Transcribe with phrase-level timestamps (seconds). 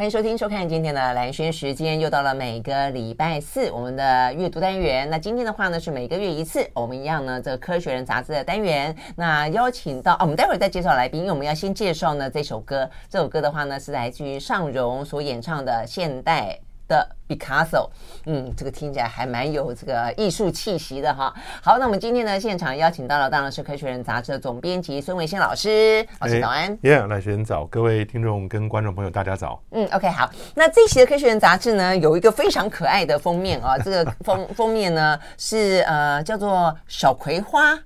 [0.00, 5.06] 欢迎收听、收看今天的兰轩时间，又到了每个礼拜四我们的阅读单元。
[5.10, 8.96] 那今天的话呢，是每个月一次，我们一样呢，这个《科学人》杂志的单元。
[9.14, 12.88] 那邀请到啊，我们待会儿再介绍来宾，因为我们要先介绍呢这首歌。
[13.10, 16.58] 这首歌的话呢，是来自于尚荣所演唱的现代
[16.90, 17.88] 的 Picasso，
[18.26, 21.32] 嗯，这个听起来还蛮有这个艺术气息的哈。
[21.62, 26.76] 好，那我们今天呢，现场邀请到了当然是《科学人》杂志的总编辑孙维新老师，老师早安。
[26.82, 29.62] 耶，兰萱早，各位听众跟观众朋友大家早。
[29.70, 30.28] 嗯，OK，好。
[30.56, 37.78] 那这一期的《科学人》杂志呢，有一个非常可爱的封面啊，这个封 封面呢是呃叫做小葵花。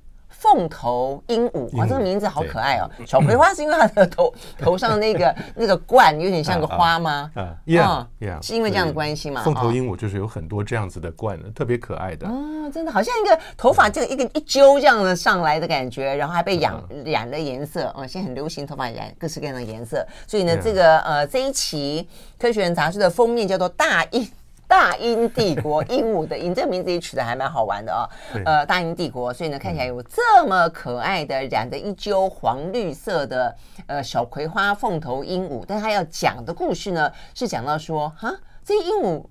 [0.44, 2.90] 凤头鹦鹉啊，这个名字好可爱哦！
[3.06, 7.30] 小葵花是因为它的头头上那个 那个冠有点像个花吗？
[7.34, 8.06] 啊，Yeah，
[8.46, 9.42] 是因为这样的关系吗？
[9.42, 12.26] 凤头鹦鹉就是有很多这样子的冠，特别可爱的。
[12.26, 12.34] 啊，
[12.70, 16.74] 真的好像一个头发这个一个一揪这样的上来的感觉，然后还被染
[17.06, 17.90] 染了颜色。
[17.96, 22.06] 哦，现在很流行头发染各式各样的颜色，所以呢，这个呃这一期
[22.40, 24.28] 《科学人》杂志的封面叫做大鹦。
[24.66, 28.08] 大英帝国鹦鹉的鹦，这个名字也取得还蛮好玩的哦。
[28.44, 33.54] 呃，大英帝国，所以呢，看起来有这么可爱的染的一揪黄绿色的
[33.86, 38.34] 呃小葵花凤头鹦鹉，但他要讲的故事呢，是讲到说，哈，
[38.64, 39.24] 这些鹦鹉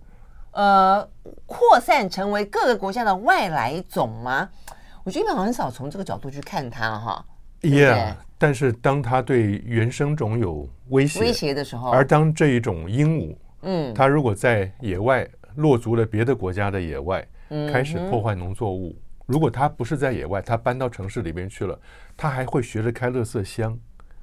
[0.51, 1.07] 呃
[1.45, 4.49] 扩散成为各个国家的外来种吗？
[5.03, 7.25] 我觉得好像很少从这个角度去看它哈。
[7.61, 13.35] Yeah，但是当它对原生种有威胁威胁的时候，而当这一种鹦鹉。
[13.63, 17.25] 嗯，他如果在野外落足了别的国家的野外，
[17.71, 18.95] 开始破坏农作物。
[19.25, 21.79] 如果他不是在野外，他搬到城市里边去了，
[22.17, 23.77] 他还会学着开乐色箱。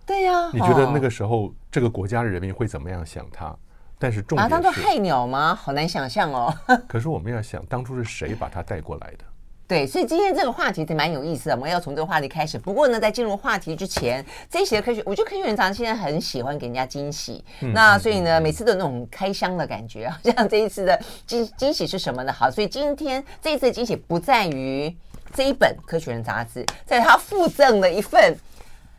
[0.04, 3.56] 对呀，你觉得那个时候这个国家的人民会怎么样想他？
[3.98, 5.54] 但是重点是，把它当做害鸟吗？
[5.54, 6.52] 好难想象哦。
[6.88, 9.24] 可是我们要想，当初是谁把他带过来的？
[9.70, 12.58] 对，所以今天这个话题是蛮有意思的，我们要从这个话题开始。
[12.58, 17.44] 不过呢，在进入话题之前，这一期的科学，我觉得科学人常常现在很喜欢给人家惊喜。
[17.60, 22.32] 嗯、那所以呢，每次都有那种开箱的感觉，像这一次的惊惊喜是什么呢？
[22.32, 24.92] 好，所以今天这一次的惊喜不在于
[25.32, 28.36] 这一本科学人杂志，在它附赠的一份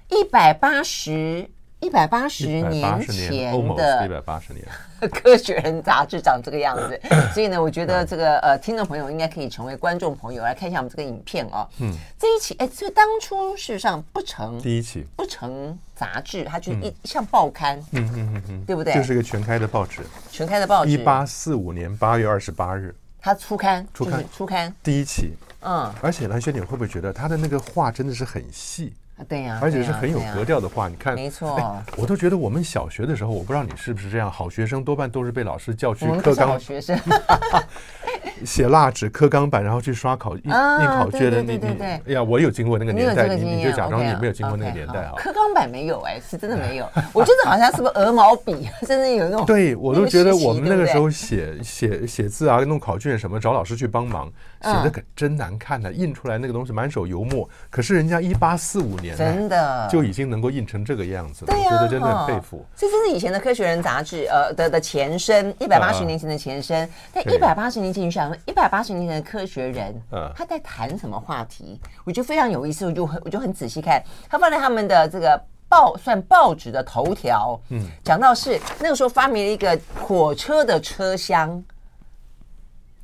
[0.08, 1.50] 一百八十。
[1.82, 4.64] 一百八十年前的一百八十年，
[5.12, 7.02] 科学人杂志长这个样子，
[7.34, 11.68] 所以呢，我觉得这个呃，听众朋友应该可以成为观众朋友来看一下我们这个影片哦。
[11.80, 18.94] 嗯，这一期哎，这当初事实上不成第一期，不成杂志，它就一像报刊，嗯嗯嗯嗯，对不对？
[18.94, 20.92] 就是一个全开的报纸，全开的报纸。
[20.92, 24.72] 一八四五年八月二十八日，它初刊，初刊，初刊。
[24.84, 25.34] 第一期。
[25.64, 28.94] 嗯，而且蓝轩，你会不会觉得它的那个画真的是很细？
[29.28, 30.88] 对呀，而且是很有格调的话。
[30.88, 36.98] 你看，没错，我都觉得我们小学的时候，我不知道你是不是这样，好学生多半都是被老师叫去课纲，好学生，
[38.46, 41.42] 写蜡纸、刻钢板，然后去刷考印印考卷的。
[41.42, 45.14] 你你哎呀，我有经过那个年代，你你就假装你没有经过那个年代啊。
[45.18, 46.88] 刻钢板没有哎，是真的没有。
[47.14, 49.46] 我觉得好像是不是鹅毛笔， 甚至有那种。
[49.46, 54.32] 对，我都觉得我们那个时候写写写字啊，弄考卷什么，找老师去帮忙，
[54.62, 57.48] 写的可真难看的，印出来那个东西满手油墨。
[57.70, 59.88] 可是人家一八四五年真的。
[59.92, 62.66] 就已经能够印成这个样子了，我觉得真的很佩服。
[62.76, 66.88] 这就是以前的《科学人》杂志，呃的的前身，一百八十年前的前身。
[67.14, 70.32] 但一百八十年前，你想说一百八十年前的《科学人》，嗯。
[70.36, 71.80] 他在谈什么话题？
[72.06, 81.64] 我觉得非常有意思，我就很我就很仔细看，他放在他们的这个报算报纸的头条，嗯，讲到是那个时候发明了一个火车的车厢。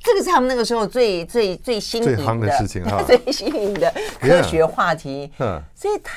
[0.00, 5.60] 这个是他们那个时候最最最新颖的事情哈，最新颖的 科学话题，嗯。
[5.74, 6.12] 所以太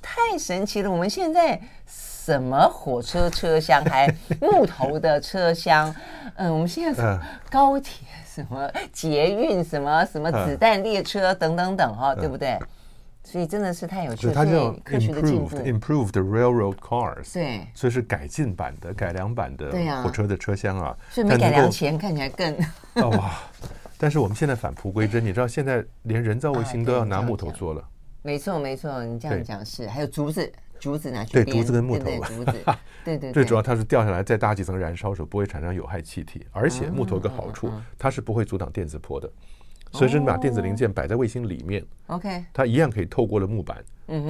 [0.00, 0.90] 太神奇了。
[0.90, 5.94] 我们现在什么火车车厢，还木头的车厢，
[6.36, 7.18] 嗯，我们现在
[7.50, 8.06] 高铁，
[8.44, 12.58] 什么捷运，什么什么子弹列车等等等哈，对不对？
[13.24, 19.70] 所以真的是太有趣了，它叫 improved improved railroad cars，对，所以是改进版的、改良版的
[20.02, 20.96] 火车的车厢啊。
[21.10, 22.56] 所以没改良前看起来更
[23.10, 23.34] 哇！
[23.98, 27.84] 但是我们现在返璞归真，你知道现在连人造卫星都要拿木头做了。
[28.22, 32.54] 没错没错，你这样讲是，还有竹子，竹子拿去对竹子跟木头，竹子
[33.04, 33.32] 对对。
[33.32, 39.30] 最主要它是掉下来在大气层燃烧时候不会产生有害气体，而且木头有个好处，它是不会阻挡电磁波的。
[39.92, 43.82] 所以说，你把电子零件摆在卫星里面，OK，它一样可以透过了木板，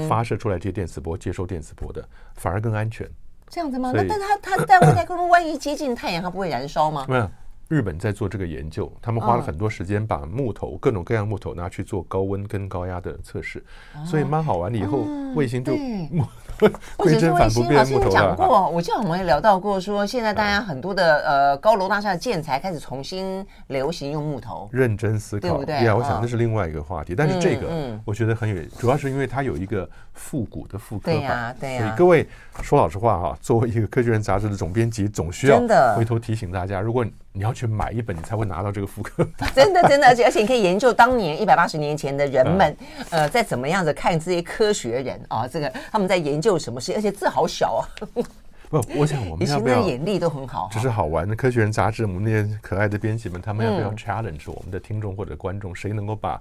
[0.08, 3.08] 发射出来这些电磁波，接收电磁波的，反而更安全。
[3.48, 3.90] 这样子吗？
[3.92, 7.04] 那但它它在外太空中，万一接近太阳，它不会燃烧吗？
[7.08, 7.28] 没有。
[7.68, 13.62] 日本在做这个研究，他们花了很多时间把木头、各种各样木头拿去做高温跟高压的测试，
[14.06, 14.78] 所以蛮好玩的。
[14.78, 15.76] 以后卫星就
[16.10, 16.24] 木
[16.96, 18.08] 归真 反不变木头。
[18.08, 25.84] 讲过，我记得我们也聊到过，说现在大家很多的呃高楼大厦的建材开始重新流行用木头，认真思考，对不对？
[25.84, 27.14] 呀，我想这是另外一个话题。
[27.14, 31.14] 但是这个我觉得很有，主要是因为它有一个复古的复刻版。
[31.14, 31.80] 对呀，对呀。
[31.80, 32.26] 所以各位
[32.62, 35.60] 说老实话哈，作为一个科学人杂志的总编辑，总需要
[35.94, 37.04] 回头提醒大家，如果
[37.38, 39.25] 你要去买一本，你才会拿到这个复刻。
[39.55, 42.76] 真的，真的，而且而且你可以研究当年一百八十年前的人们，
[43.11, 47.87] 呃，在怎么样子看这些科学人啊，这个他们在研究什么事，而且字好小啊。
[48.69, 51.37] 不，我想我们要不要眼力都很好，只是好玩的。
[51.37, 56.40] 科学人杂志，我们那些可爱的编辑们，他们要不要 challenge 我们的听众或者观众，谁能够把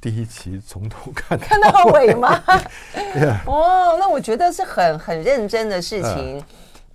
[0.00, 2.42] 第一期从头看看到尾吗？
[3.46, 6.42] 哦，那我觉得是很很认真的事情。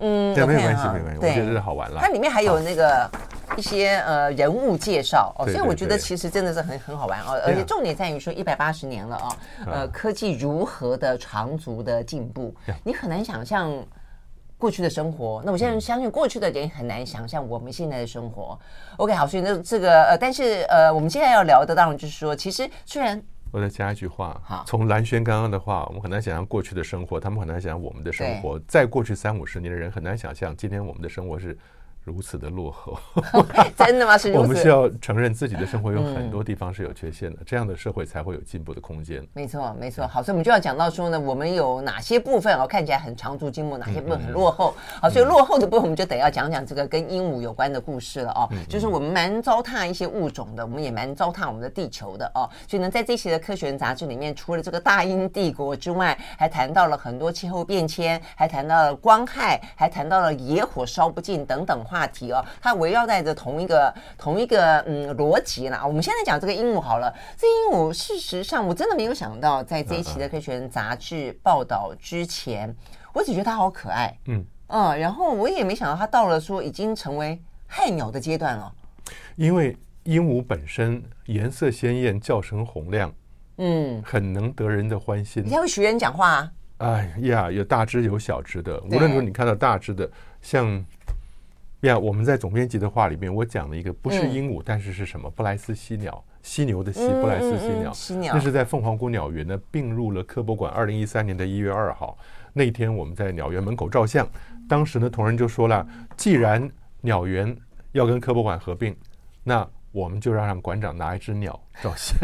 [0.00, 2.00] 嗯，对，没有关系，没有关系，我觉得是好玩了。
[2.00, 3.10] 它里面还有那个
[3.56, 9.36] 一些呃人物介绍哦，所以我觉得其实真的是很很好玩哦，而且重点在于说一百八十年了哦，
[9.70, 13.72] 呃，科技如何的长足的进步，你很难想象
[14.56, 15.42] 过去的生活。
[15.44, 18.58] 那我现在相信过去的人很难想象我们现在的生活。
[18.96, 23.22] OK，好，所以那这个呃，但是呃，我们现在要聊的当然就是说，其实虽然。
[23.52, 28.58] 我再加一句话，从蓝轩刚刚的话，我们很难想象过去的生活，他们很难想象我们的生活。
[28.68, 31.56] 再过去三五十年的人很难想象今天我们的生活是。
[32.10, 32.98] 如此的落后，
[33.78, 34.18] 真的吗？
[34.18, 39.24] 是我们需要承认自己的生活有很多地方是有缺陷的，嗯、这样的社会才会有进步的空间。
[39.32, 40.04] 没错，没错。
[40.08, 44.74] 好，所以我们就要讲到说呢，我们有哪些部分哦看起来很长足进步，哪些部分很落后。
[44.76, 48.48] 嗯、好，所以落后的部分我们就得要讲讲这个跟鹦鹉有关的故事了哦。
[48.50, 52.50] 嗯、就是我们蛮糟蹋一些物种的，我们也蛮糟蹋我们的地球的哦。
[52.68, 62.44] 所以呢，在这期的科学人杂志里面，除了这个大英帝国之外，还谈到了很多气候变迁，还谈到了光害，还谈到了野火烧不尽等等话题哦。
[62.60, 65.86] 它围绕在着同一个同一个嗯逻辑啦。
[65.86, 72.74] 我们现在讲这个鹦鹉好了，这鹦鹉事实上我真的没有想到，在这一期的科学人杂志报道之前，
[73.12, 78.72] 我只觉得它好可爱，嗯嗯，然后我也没想到它到了说已经成为害鸟的阶段了。
[79.36, 83.12] 因为鹦鹉本身颜色鲜艳，叫声洪亮，
[83.58, 85.42] 嗯，很能得人的欢心。
[85.44, 86.52] 你还会学人讲话啊？
[86.78, 90.10] 哎呀，有大只有小只的，无论如何你看到大只的，
[90.40, 90.84] 像。
[91.80, 95.30] 呀我们在总编辑的话里面，我讲了一个不是鹦鹉，嗯、但是是什么？
[95.30, 97.92] 布莱斯犀鸟，犀牛的犀，布莱斯犀鸟。
[97.92, 100.70] 犀鸟，那是在凤凰谷鸟园呢，并入了科博馆。
[100.72, 102.18] 二零一三年的一月二号
[102.52, 104.28] 那天，我们在鸟园门口照相。
[104.68, 105.86] 当时呢，同仁就说了，
[106.16, 107.56] 既然鸟园
[107.92, 108.94] 要跟科博馆合并，
[109.42, 112.18] 那我们就让让馆长拿一只鸟照相。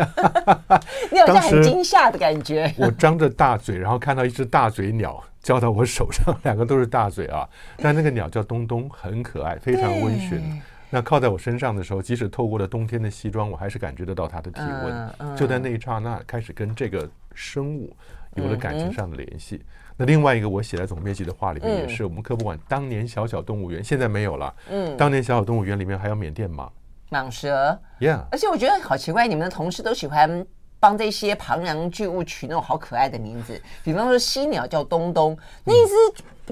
[1.13, 2.73] 你好像很惊吓的感觉。
[2.79, 5.23] 我张着大嘴，然后看到一只大嘴鸟。
[5.43, 7.49] 交到我手上，两个都是大嘴啊！
[7.77, 10.43] 但那个鸟叫东东，很可爱，非常温驯。
[10.91, 15.37] 那靠在我身上的时候，即使透过了冬天的西装，我还是感觉得到它的体温。
[15.37, 17.97] 就在那一刹那，开始跟这个生物
[18.35, 19.55] 有了感情上的联系。
[19.63, 19.67] 嗯、
[19.99, 24.53] 那另外一个我写在总编辑的话里面，也是我们科博馆当年小小动物园，现在没有了。
[24.69, 26.69] 嗯，当年小小动物园里面还有缅甸蟒、
[27.17, 27.81] 蟒蛇。
[27.99, 30.47] Yeah，而且我觉得好奇怪，你们的同事都喜欢。
[30.79, 35.95] 帮这些庞然巨物取那种好可爱的名字，比方说犀鸟叫东东，那一只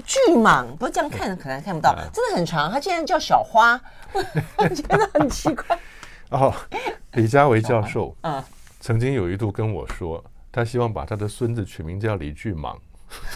[0.03, 3.79] 巨蟒，不是这样看可能看不到，真的很长，它竟然叫小花，
[4.57, 5.77] 我觉得很奇怪。
[6.31, 6.51] 哦，
[7.13, 8.43] 李嘉维教授，嗯，
[8.79, 12.75] 曾经有一度跟我说，他希望把他的孙子取名叫李巨蟒。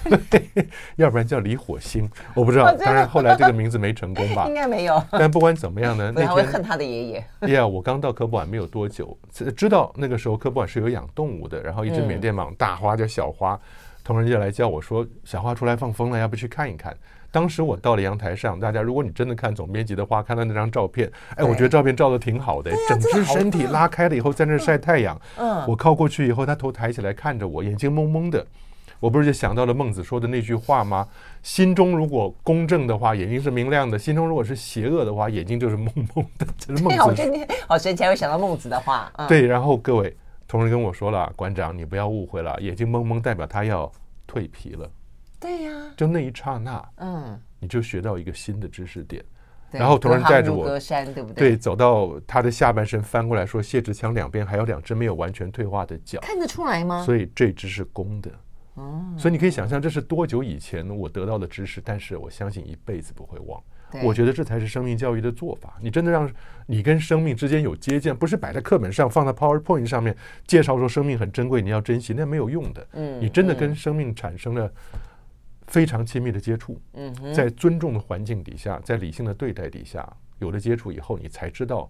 [0.98, 2.74] 要不然叫李火星，我不知道。
[2.78, 4.46] 当然后来这个名字没成功吧？
[4.50, 5.02] 应该没有。
[5.12, 7.26] 但不管怎么样呢， 那天会恨他的爷爷。
[7.54, 9.18] 呀，我刚到科博馆没有多久，
[9.56, 11.62] 知道那个时候科博馆是有养动物的。
[11.62, 13.60] 然后一只缅甸蟒，大花叫小花，
[14.04, 16.96] 同仁就来叫我说：“小花出来放风了，要不去看一看？”
[17.32, 25.16] 当时我到了阳台上，大家如果你真的看总编辑的话，看到那张照片，哎，我觉得照片照的挺好的，整只身体拉开了以后在那晒太阳。
[25.38, 28.44] 嗯，我靠过去以后，他头抬起来看着我，眼睛蒙蒙的。
[29.00, 31.08] 我不是就想到了孟子说的那句话吗？
[31.42, 36.46] 心中如果公正的话，眼睛是明亮的；心中如果是邪恶的话，眼睛就是蒙蒙的。
[36.58, 37.02] 这是孟子。
[37.04, 39.12] 我今天好神奇，会想到孟子的话。
[39.16, 40.16] 嗯、对，然后各位
[40.48, 43.90] 同仁跟我说了，馆长你不要误会了，眼睛蒙蒙代表他要
[44.28, 44.90] 蜕皮了。
[45.40, 49.24] 对呀，就那一刹那，嗯，你就学到一个新的知识点。
[49.72, 51.52] 对然后同仁带着我，对不对？
[51.52, 57.06] 对，走到他的下半身，翻过来说，谢志强两边还有两只没有完全退化的脚，看得出来吗？
[57.06, 58.32] 所以这只是公的。
[59.18, 63.62] 所以你可以想象这是多久以前我得到的知识，但是我相信一辈子不会忘。
[64.04, 65.76] 我觉得这才是生命教育的做法。
[65.82, 66.30] 你真的让
[66.68, 72.88] 你跟生命之间有接见，不是摆在课本上，放在 PowerPoint 上面介绍说生命很珍贵，你要珍惜，那没有用的。
[72.94, 74.72] 嗯，你真的跟生命产生了
[75.66, 76.80] 非常亲密的接触，
[77.34, 80.08] 在尊重的环境底下，在理性的对待底下，
[80.38, 81.90] 有了接触以后，你才知道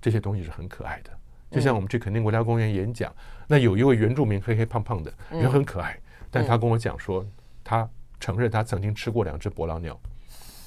[0.00, 1.10] 这些东西是很可爱的。
[1.50, 3.12] 就像我们去垦丁国家公园演讲，
[3.48, 5.98] 那有一位原住民黑黑胖胖的人很可爱，
[6.32, 7.24] 但他跟我讲说，
[7.62, 9.96] 他承认他曾经吃过两只伯劳鸟。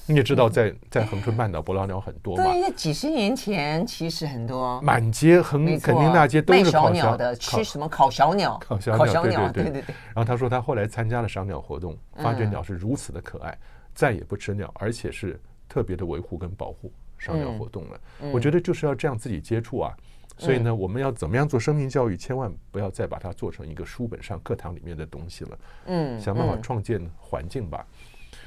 [0.07, 2.43] 你也知道在，在在恒春半岛，伯劳鸟很多嘛。
[2.43, 8.55] 对，在几十年前其实很多，满街横肯定大街都是烤小鸟的，吃什么烤小鸟？
[8.59, 8.95] 烤小
[9.25, 9.95] 鸟，对对对对。
[10.13, 13.57] 然后他说，他后来参加了赏鸟活动，发觉鸟是如此的可爱，
[13.95, 17.99] 再也不吃鸟，而且是特别的维护跟保护赏鸟活动了。
[18.31, 19.91] 我觉得就是要这样自己接触啊。
[20.37, 22.17] 所以呢，我们要怎么样做生命教育？
[22.17, 25.57] 千万不要再把它做成一个书本上课堂里面的东西了。
[25.85, 27.85] 嗯，想办法创建环境吧。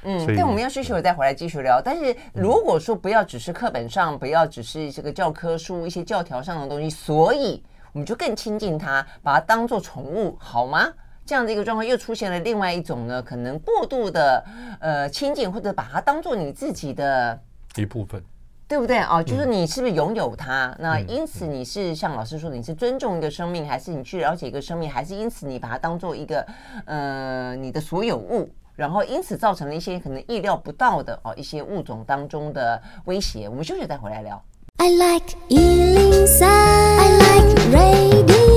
[0.02, 1.80] 嗯，但我们要需求再回来继续聊。
[1.82, 10.92] 但是如果说不要只是课本上，不要只是这个教科书一些教条上的东西，所以我们就更亲近它，把它当做宠物，好吗？
[11.24, 14.44] 这样的一个状况又出现了另外一种呢，可能过度的
[14.80, 17.38] 呃亲近，或者把它当做你自己的
[17.76, 18.22] 一部分，
[18.68, 19.22] 对不对啊？
[19.22, 20.76] 就是你是不是拥有它？
[20.78, 26.46] 那因此你是像老师说的，你是尊重一个生命，还是你去了解一个生命，还是因此你把它当做一个
[26.84, 28.48] 呃你的所有物？
[28.76, 33.48] 然后因此造成了一些可能意料不到的哦，一些物种当中的威胁。
[33.48, 34.40] 我们休息再回来聊。
[34.76, 38.47] I like 103, I like radio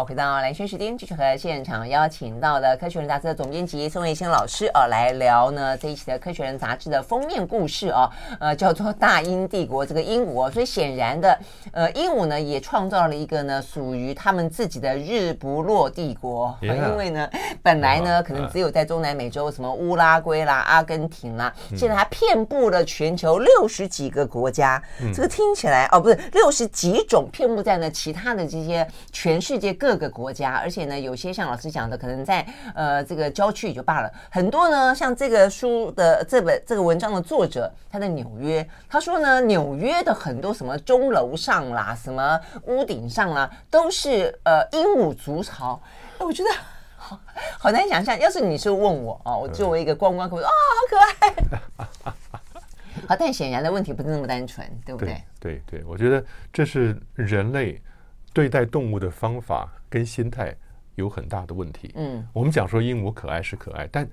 [0.00, 11.38] 好，回到蓝轩时间，继续和现场邀请到的《科学人》杂志的总编辑宋卫星老师啊，来聊呢这一期的《科学人》杂志的封面故事哦，呃， 叫做《大英帝国》这个鹦鹉哦，所以显然的，
[11.72, 17.28] 呃，鹦鹉呢也创造了一个呢属于他们自己的日不落帝国，因为呢
[17.62, 24.82] 本来呢可能只有在中南美洲什么乌拉圭啦、阿根廷啦，现在它遍布了全球六十几个国家，
[25.14, 29.89] 这个听起来哦不是六十几种，遍布在呢其他的这些全世界各。
[29.90, 34.12] 各个国家，而且呢，有些像老师讲的，可能在呃这个郊区也就罢了。
[34.30, 45.82] 很多呢，像这个书的这本这个文章的作者，他在纽约，他说呢，纽约的很多什么钟楼上啦，什么屋顶上啦，都是呃鹦鹉筑巢。
[46.18, 46.50] 我觉得
[46.96, 47.18] 好
[47.58, 48.16] 好难想象。
[48.20, 52.14] 要是你是问我啊，我作为一个观光客，啊，好可爱。
[53.08, 55.04] 好，但显然的问题不是那么单纯，对不？
[55.04, 57.80] 对对，对，我觉得这是人类
[58.32, 60.56] 对待动物的方法跟心态
[60.94, 61.90] 有很大的问题。
[61.96, 64.08] 嗯，我们讲说鹦鹉可爱是可爱，但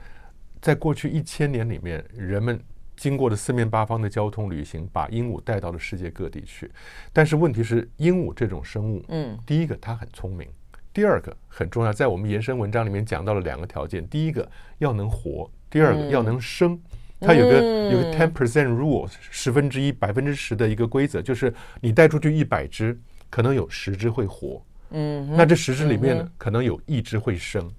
[0.59, 2.59] 在过去一千年里面，人们
[2.95, 6.69] 经过了四面八方的交通旅行，把鹦鹉带到了世界各地去。
[7.13, 10.49] 但是问题是，鹦鹉这种生物，嗯，第一个它很聪明，
[10.91, 16.77] 第二个很重要，在我们延伸文章里面讲到了两个条件：第一个要能活，第二个要能生。
[17.19, 22.99] 它有个有个 ten percent rule，十分之一百分之十的一个规则，就是你带出去一百只。
[23.29, 27.69] 可能有十只会活，嗯，那这十只里面呢，可能有一只会生，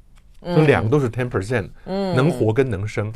[0.43, 3.13] 这两个都是 ten percent，嗯，能活跟能生。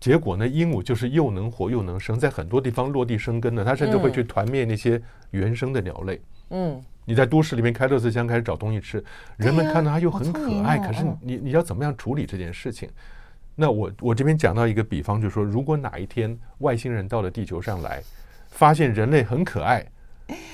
[0.00, 5.00] 结果呢，鹦鹉就是又能活又能生，在很多地方落地生根的，它甚至会去团灭那些
[5.32, 6.20] 原生的鸟类。
[6.50, 9.02] 嗯，你在都市里面开乐色箱开始找东西吃，
[9.36, 12.88] 人们看到它又很可爱，可是你你要怎么样处理这件事情？
[13.56, 18.00] 那我我这边讲到一个比方，就是说，如果哪一天外星人到了地球上来，
[18.50, 19.84] 发现人类很可爱。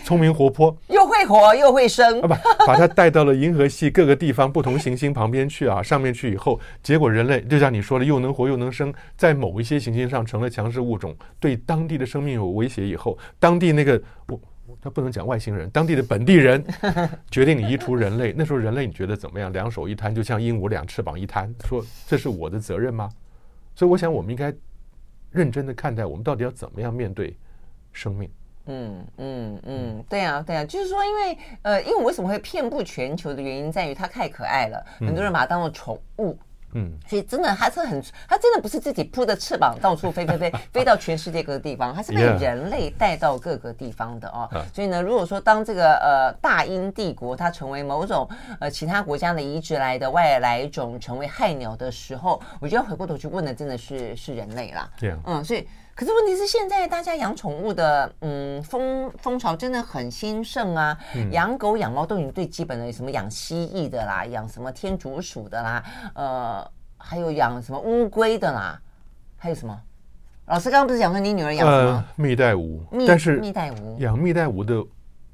[0.04, 2.35] 聪明活泼，又会活又会生，啊不，
[2.66, 14.38] 把它带到了银河系各个地方不同行星旁边去啊，上面去以后，结果人类就像你说的，又能活又能生，在某一些行星上成了强势物种，对当地的生命有威胁以后，当地那个我
[14.81, 16.62] 他不能讲外星人，当地的本地人
[17.31, 19.52] 决定你移除人类，那时候人类你觉得怎么样？
[19.52, 23.09] 两手一摊，就像鹦鹉两翅膀一摊，说这是我的责任吗？
[23.75, 24.54] 所以我想我们应该
[25.31, 27.37] 认真的看待，我们到底要怎么样面对
[27.93, 28.31] 生命。
[28.66, 36.37] 嗯嗯嗯，对啊对啊，就是说，因为呃，因为为什么会遍布全球的原因在于它太可爱了，很多人把它当做宠物，
[36.73, 44.49] 嗯，所以真的它是很，它真的不是自己扑着翅膀到处飞飞飞， 飞到全世界各个地方，它是被人类带到各个地方的哦。
[44.73, 48.26] 所以呢，如果说当这个呃大英帝国它成为某种
[48.61, 55.68] 呃其他国家的移植来的外来种，成为害鸟的时候，我觉得回过头去问的真的是是人类啦，对，嗯，所以。
[55.95, 60.99] 可是问题是，现在大家养宠物的，嗯，风风潮真的很兴盛啊！
[61.15, 65.85] 嗯、养狗养猫都已经最基本的，什么养蜥蜴的啦，养什么天竺鼠的啦，
[66.15, 68.81] 呃，还有养什么乌龟的啦，
[69.37, 69.81] 还有什么？
[70.47, 71.91] 老师刚刚不是讲说你女儿养什么？
[71.93, 74.85] 呃、蜜袋鼯，蜜但是蜜袋鼯养蜜袋鼯的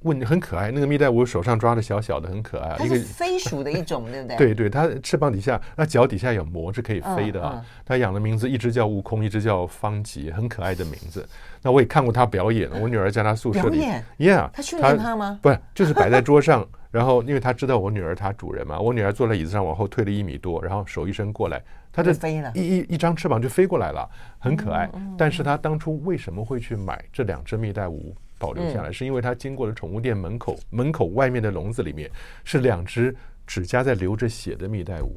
[0.03, 2.77] 问很可爱，那个蜜袋鼯手上抓的小小的，很可爱。
[2.79, 4.37] 它是飞鼠的一种， 对不对？
[4.37, 7.65] 对对，它翅膀底下，那脚底下有膜是可以飞的啊。
[7.85, 11.29] 它养的名字，一只叫悟空，一只叫方吉，很可爱的名字。
[11.63, 13.79] 那我也看过它表演，我女儿在她宿舍里。
[13.79, 14.51] 表演？Yeah。
[14.53, 15.39] 她训练它吗？
[15.43, 24.91] 不是，就是摆在桌上，然后因为她知道我女儿她主人嘛，我女儿坐在椅子上往后退了一米多，然后手一伸过来，它就飞了，一一一张翅膀就飞过来了，很可爱。
[25.19, 28.15] 但是她当初为什么会去买这两只蜜袋鼯？
[28.41, 32.11] 保留下来，是因为它经过了宠物店门口，门口外面的笼子里面
[32.43, 33.15] 是两只
[33.47, 35.11] 指甲在流着血的蜜袋鼯。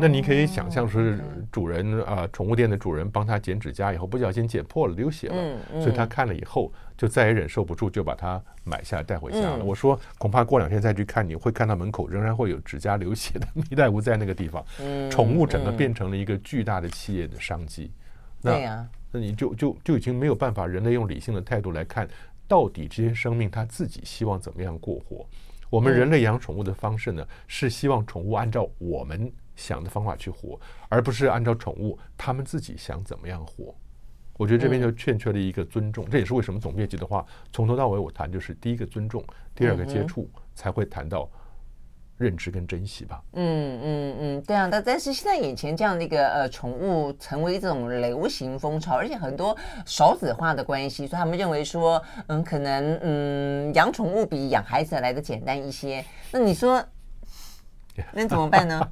[0.00, 1.20] 那你可以想象说，是
[1.52, 9.62] 主人啊，宠物店的主人帮他剪指甲以后，不小心剪破了，流血了，所以他看了以后就再也忍受不住，就把它买下来带回家了。
[9.62, 14.64] 我说，恐怕过两天再去看，你会看到门口仍然会有指甲流血的蜜袋鼯在那个地方。
[15.10, 17.92] 宠物整个变成了一个巨大的企业的商机。
[18.40, 18.88] 对呀。
[19.10, 22.08] 那你就就就已经没有办法，人类用理性的态度来看，
[22.46, 25.26] 到底这些生命他自己希望怎么样过活？
[25.70, 33.74] 我们人类养宠物的方式呢，是希望宠物按照我们想的方法去活，而不是按照宠物他们自己想怎么样活。
[34.38, 39.22] 我觉得这边就欠缺了一个尊重，这也是为什么总编辑的话从头到尾我谈就是第一个尊重，
[39.54, 41.28] 第二个接触，才会谈到。
[42.18, 43.22] 认知跟珍惜吧。
[43.32, 49.56] 嗯嗯嗯，对啊，但但是现在眼前这样的一个呃宠物成为一种流行风潮，而且很多
[49.86, 56.04] 少子化的关系，所以他们认为说，嗯，可能嗯养宠物比养孩子来的简单一些。
[56.32, 56.84] 那你说，
[58.12, 58.90] 那怎么办呢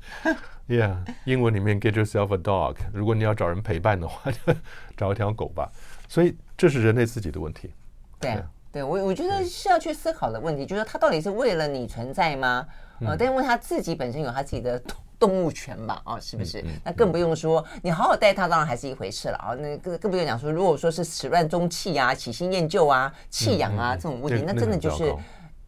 [0.69, 2.77] ？Yeah，英文里面 get yourself a dog。
[2.93, 4.55] 如果你要找人陪伴的话，就
[4.97, 5.71] 找一条狗吧。
[6.09, 7.73] 所 以这是人类自己的问题。
[8.21, 8.43] 对啊，
[8.73, 12.67] 对我我觉得是要去思考的问题，就是它到底是为了你存在吗？
[13.01, 14.81] 呃，但因为他自己本身有他自己的
[15.19, 16.65] 动物权吧，啊，是不是？
[16.85, 19.55] 那更不用说你好好带他，当然还是一回事了啊。
[19.55, 25.15] 那更更不用讲说，如果说是始乱终弃啊、起新厌旧啊、弃养啊这种问题，那真的就是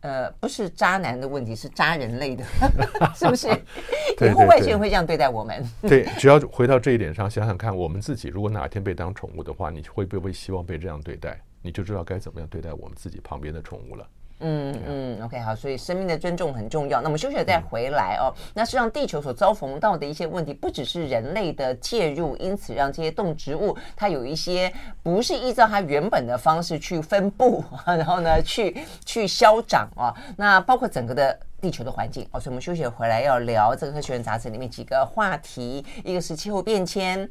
[0.01, 2.45] 呃，不是渣男的问题，是渣人类的，
[3.17, 3.49] 是不是？
[4.21, 5.65] 以后外星人会这样对待我们？
[5.83, 11.41] 对， 只要回到这一点上，想想看，我们自己如果哪天被当宠物的话，你会不会希望被这样对待？
[11.63, 14.07] 你就知道该怎么样对待我们自己旁边的宠物了。
[14.41, 17.01] 嗯嗯，OK，好，所以生命的尊重很重要。
[17.01, 18.33] 那么休息了再回来哦。
[18.55, 30.15] 那实际上地球所遭逢到的一些问题，不只是人类的介入，因此让这些动植物它有一些不是依照它原本的方式去分布， 然后呢去去消长啊。
[30.37, 32.39] 那包括整个的地球的环境哦。
[32.39, 37.29] 所以我们休息回来要聊这个《科学人》杂志里面几个话题，一个是气候变迁。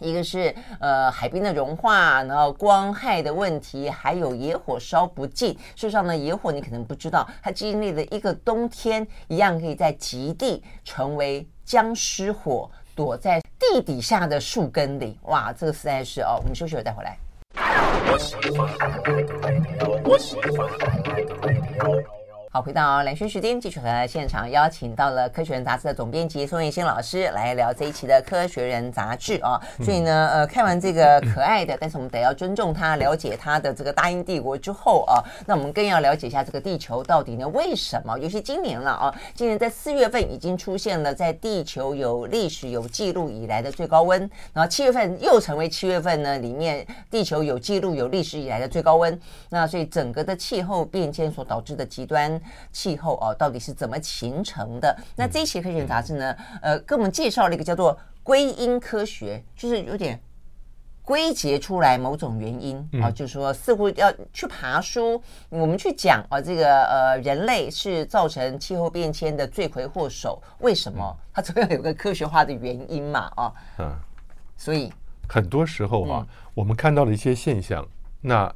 [0.00, 5.52] 一个是呃海冰的融化，然后光害的问题，还有野火烧不尽。
[5.74, 15.18] 事实上呢，野火你可能不知道，它经历了一个冬天，一样可以在极地成为僵尸火，躲在地底下的树根里。
[15.22, 16.38] 哇，这个实在是哦。
[16.42, 17.18] 我们休息了再回来。
[22.56, 29.60] 好，回到蓝轩时间，继续和现场邀请到了《科学人》杂志的总编辑宋月新老师来聊这一期的《科学人》杂志啊。
[29.84, 38.18] 所以呢，呃，看完这个可爱的，但是我们得要尊重他，了解他的这个大英帝国之后啊，那我们更要了解一下这个地球到底呢为什么？
[38.18, 44.18] 尤其今年了啊，今年在四月份已经出现了在地球有历史有记录以来的最高温，
[44.54, 49.20] 然后七月份又成为七月份呢里面地球有记录有历史以来的最高温。
[49.50, 52.40] 那所以整个的气候变迁所导致的极端。
[52.72, 54.96] 气候哦，到底是怎么形成的？
[55.16, 56.36] 那这一期科学杂志呢？
[56.62, 60.20] 呃，给我们介绍了一个叫做归因科学，就是有点
[61.02, 71.16] 归结出来某种原因啊，就是说似乎要去爬梳，我们去讲啊，这个呃，人类是造成气候变迁的罪魁祸首，为什么？
[71.32, 73.96] 它总要有个科学化的原因嘛，啊，嗯，
[74.56, 74.92] 所以
[75.28, 77.86] 很多时候啊，我们看到了一些现象，
[78.20, 78.52] 那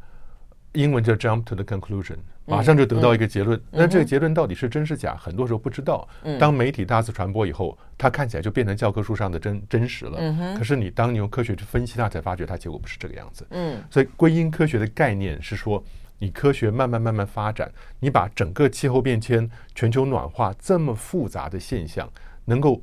[0.73, 2.17] 英文叫 jump to the conclusion。
[2.51, 5.15] 马上就得到一个结论，那这个结论到底是真是假？
[5.17, 6.07] 很多时候不知道。
[6.39, 10.19] 当媒体大肆传播以后，它看起来就变成教科书上的真真实了。
[10.59, 13.47] 可是你当你用科学去分析它，才发觉它结果不是这个样子。
[13.51, 15.83] 嗯，所以归因科学的概念是说，
[16.19, 22.11] 你科学慢慢慢慢发展，你把整个气候变迁、全球暖化这么复杂的现象，
[22.45, 22.83] 能够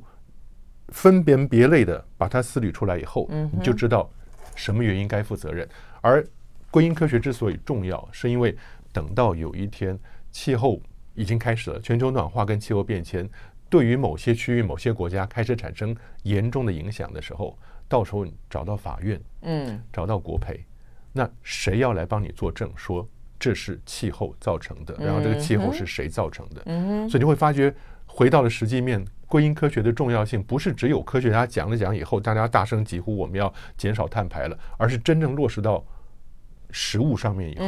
[0.88, 4.10] 分别别类的把它思虑出来以后，你就知道
[4.54, 5.68] 什么原因该负责任。
[6.00, 6.26] 而
[6.70, 8.56] 归因科学之所以重要，是因为。
[8.98, 9.96] 等到有一天
[10.32, 10.82] 气候
[11.14, 13.30] 已经开始了，全球暖化跟气候变迁
[13.70, 17.56] 对于某些区域、某些国家开始产生严重的影响的时候，
[17.86, 20.66] 到时候你找到法院，嗯，找到国赔，
[21.12, 23.08] 那谁要来帮你作证说
[23.38, 24.96] 这是气候造成的？
[24.98, 26.62] 然后这个气候是谁造成的？
[26.66, 27.72] 嗯，所以你会发觉，
[28.04, 35.84] 回到了实际面，归因科学的重要性不是只有科学家讲了讲以后，大家大声疾呼我们要减少碳排了，而是真正落实到。
[36.70, 37.66] 实物上面以后，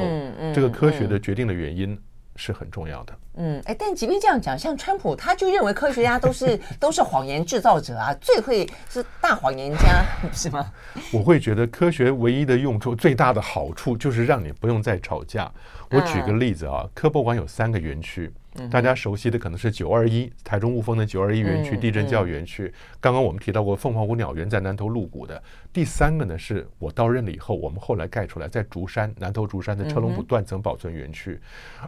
[0.55, 1.99] 这个科学的决定的原因
[2.37, 3.13] 是很重要的。
[3.37, 10.73] 嗯，哎，但即便这样讲，像川普他就认为科学家都是 都是谎言制造者啊，最会是大谎言家， 是吗？
[11.13, 15.51] 我会觉得科学唯一的用处、最大的好处就是让你不用再吵架。
[15.91, 18.31] 我举个例子啊，嗯、科博馆有三个园区。
[18.69, 22.73] 大家熟悉的可能是九二一台中雾峰的九二一园区地震教育园区。
[23.01, 25.41] 刚刚我们提到过凤凰谷鸟园在南头鹿谷的。
[25.73, 31.39] 第三个呢，是我到任了以后，我们后来盖出来在竹山南头竹山的车龙埔断层保存园区。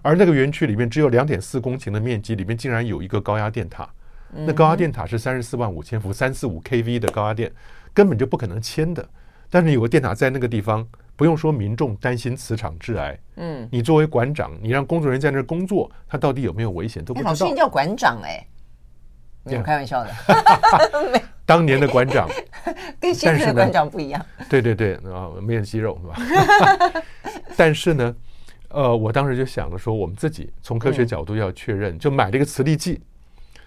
[0.02, 3.88] 而那个园区里面只有两点四公顷的面积，里面竟然有一个高压电塔。
[4.30, 7.50] 那高压电塔是三十四万五千伏，三四五 kV 的高压电，
[7.92, 9.06] 根本就不可能迁的。
[9.50, 10.86] 但是有个电塔在那个地方。
[11.22, 13.16] 不用说，民众担心磁场致癌。
[13.36, 17.30] 嗯，你作为馆长，你让工作人员在那儿工作，他到底有没有危险都不知道。
[17.30, 18.44] 老师，你叫馆长哎？
[19.44, 20.10] 没有开玩笑的。
[21.46, 22.28] 当年的馆长
[22.98, 24.20] 跟现在的馆长不一样。
[24.50, 27.02] 对对对，啊，没有肌肉是吧？
[27.56, 28.16] 但是呢，
[28.70, 33.00] 呃，我当时就想着说，我们自己从科学角度要确认，就买了一个磁力计。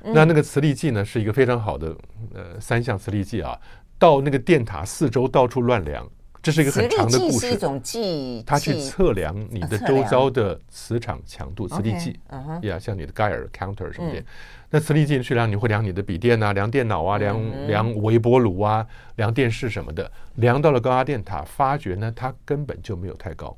[0.03, 1.95] 那那个磁力计呢，是一个非常好的
[2.33, 3.57] 呃三项磁力计啊，
[3.97, 6.05] 到那个电塔四周到处乱量。
[6.45, 7.47] 这是一个很长的故事。
[7.47, 12.19] 是一种计，它去测量你的周遭的磁场强度，磁力计，
[12.61, 14.23] 呀，像你的盖尔 counter 什么的。
[14.69, 20.11] 那磁力计去量，你会量你的笔电啊，量电脑啊，量量微波炉啊，量电视什么的。
[20.35, 23.57] 量到了高压电塔，发觉呢，它根本就没有太高。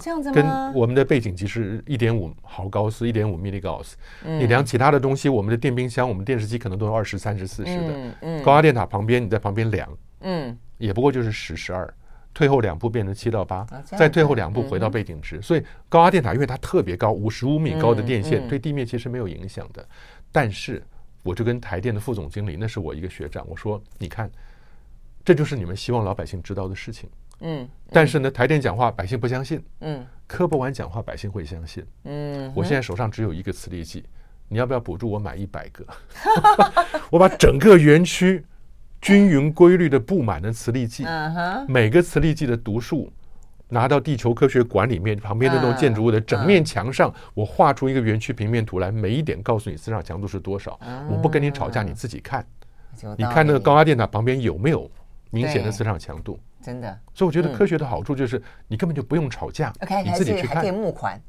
[0.00, 0.34] 这样子吗？
[0.34, 3.92] 跟我们的背景其实一点五毫高斯，一点五 milligauss。
[4.24, 8.42] 你量其他的东西，我们的电冰箱、我们电视机可能都是二十三十四十的。
[8.42, 9.86] 高压电塔旁边，你在旁边量，
[10.20, 11.92] 嗯，也不过就是十十二。
[12.34, 15.40] 退后两步变成七到八，再退后两步回到背景值。
[15.40, 19.86] 所以高压电塔因为它特别高，五十五米高的电线对地面其实没有影响的。
[20.32, 20.82] 但是
[21.22, 24.28] 我就跟台电的副总经理，那是我一个学长，我说：“你看，
[25.24, 27.08] 这就是你们希望老百姓知道的事情。”
[27.40, 27.68] 嗯。
[27.90, 29.64] 但是呢，台电讲话百姓不相信。
[29.80, 30.04] 嗯。
[30.26, 31.86] 科博馆讲话百姓会相信。
[32.02, 32.52] 嗯。
[32.54, 34.04] 我现在手上只有一个磁力计，
[34.48, 35.86] 你要不要补助我买一百个？
[37.10, 38.44] 我把整个园区。
[39.04, 41.04] 均匀规律的布满了磁力计，
[41.68, 43.12] 每个磁力计的读数
[43.68, 50.80] 拿到地球科学馆里面旁边的那栋建筑物的整面墙上，我画出一个园区平面图来，每一点告诉你磁场强度是多少。
[51.10, 52.42] 我不跟你吵架，你自己看，
[53.18, 54.90] 你看那个高压电塔旁边有没有
[55.30, 56.40] 明显的磁场强度？
[56.62, 56.98] 真的。
[57.12, 59.70] 所以我觉得科学的好处就是你根本就不用吵架，
[60.02, 60.62] 你自己去看。
[60.62, 61.20] 可以募款。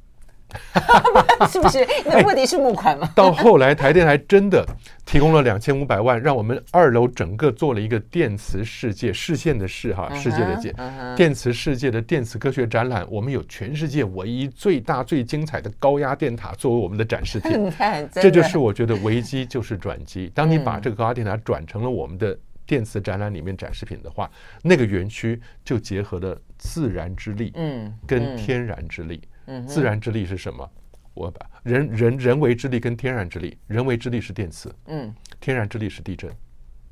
[1.49, 1.85] 是不是？
[2.05, 3.11] 你的目的是募款吗？
[3.15, 4.65] 到后来，台电还真的
[5.05, 10.73] 提供了两千五百万，让我们二楼整个做了一个电磁世界视线的视哈世界的界
[11.15, 13.05] 电磁世界的电磁科学展览。
[13.09, 17.71] 我们有全世界唯一最大最精彩的高压电塔作为我们的展示品。
[18.13, 20.31] 这就是我觉得危机就是转机。
[20.33, 24.29] 当你把这个高压电塔转成了我们的电磁展览里面展示品的话，
[24.63, 29.21] 那个园区就结合了自然之力，嗯，跟天然之力。
[29.67, 30.69] 自然之力是什么？
[31.13, 36.29] 我把人人人为之力跟天然之力，人为之力是电磁，嗯，天然之力是地震，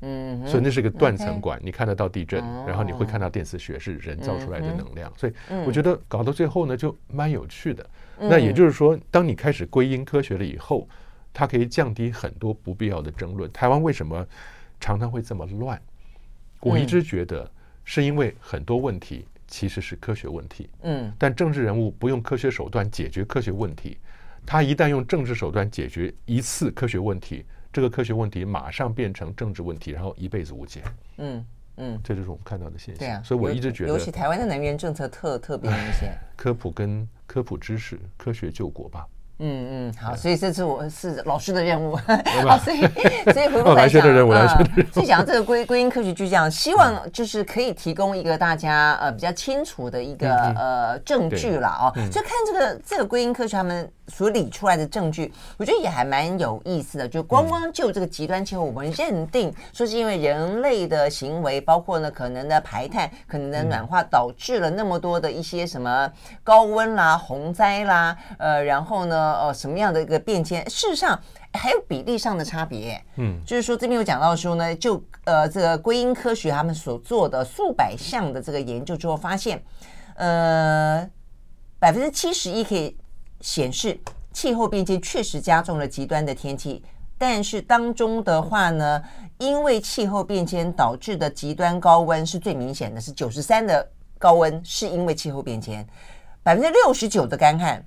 [0.00, 5.32] 嗯，所以那是个断层管，你看得到地震，然后你会看到电磁学是人造出来的能量，所以
[5.66, 7.86] 我觉得搞到最后呢，就蛮有趣的。
[8.18, 10.88] 那也就是说，当你开始归因科学了以后，
[11.32, 13.52] 它可以降低很多不必要的争论。
[13.52, 14.26] 台湾为什么
[14.80, 15.78] 常常会这么乱？
[16.60, 17.50] 我一直觉得
[17.84, 19.26] 是因为很多问题。
[19.46, 23.98] 其实是科学问题，嗯，但政治人物不用科学手段解决科学问题，
[24.46, 30.82] 他一旦用政治手段解决一次科学问题，这个科学问题马上变成政治问题，然后一辈子无解。
[31.18, 31.44] 嗯
[31.76, 32.98] 嗯，这就是我们看到的现象。
[32.98, 36.16] 对啊，所以我一直觉得，尤其台湾的能源政策特特别明显。
[36.36, 39.06] 科普跟科普知识，科学救国吧。
[39.38, 41.96] 嗯嗯，好，所以这次我是老师的任务，
[42.46, 42.80] 好，所以
[43.34, 44.02] 所以回过来讲，
[44.92, 57.08] 所以讲到这个归归因科学就这样，希望就是可以提供一个大家呃比较清楚的一个呃证据了啊，就看这个这个归因科学他们所理出来的证据，我觉得也还蛮有意思的。
[57.08, 66.10] 就光光就这个极端气候，我们认定说是因为人类的行为，包括呢可能的排碳、可能的暖化，导致了那么多的一些什么
[66.42, 69.34] 高温啦、洪灾啦，呃，然后呢。
[69.34, 70.62] 呃，什么样的一个变迁？
[70.70, 71.18] 事实上
[71.52, 73.02] 还有比例上的差别。
[73.16, 79.62] 嗯，就是说这边有讲到说呢，就呃这个归因科学他们所做的数百项的这个研究之后，发现
[80.16, 81.08] 呃
[81.78, 82.96] 百分之七十一可以
[83.40, 83.98] 显示
[84.32, 86.82] 气候变迁确实加重了极端的天气，
[87.16, 89.02] 但是当中的话呢，
[89.38, 93.86] 因为气候变迁导致的极端高温是最明显的，是九十三的
[94.18, 95.86] 高温是因为气候变迁，
[96.42, 97.84] 百分之六十九的干旱。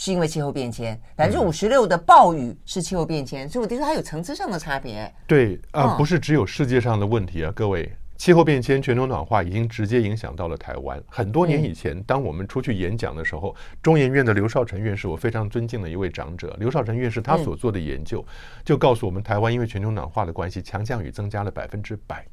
[0.00, 5.12] 是因为气候变迁，百分之五十六的暴雨是气候变迁，所以我听说它有层次上的差别。
[5.26, 11.00] 对啊，不是只有世界上的问题啊，各位，气候变迁、全球暖化已经直接影响到了台湾。
[11.06, 18.22] 很多年以前，当我们出去演讲的时候，中研院的刘少成院士，我非常尊敬的一位长者，刘少成院士他所做的研究，
[18.64, 22.26] 就告诉我们，台湾因为全球暖化的关系，强降雨增加了百分之百。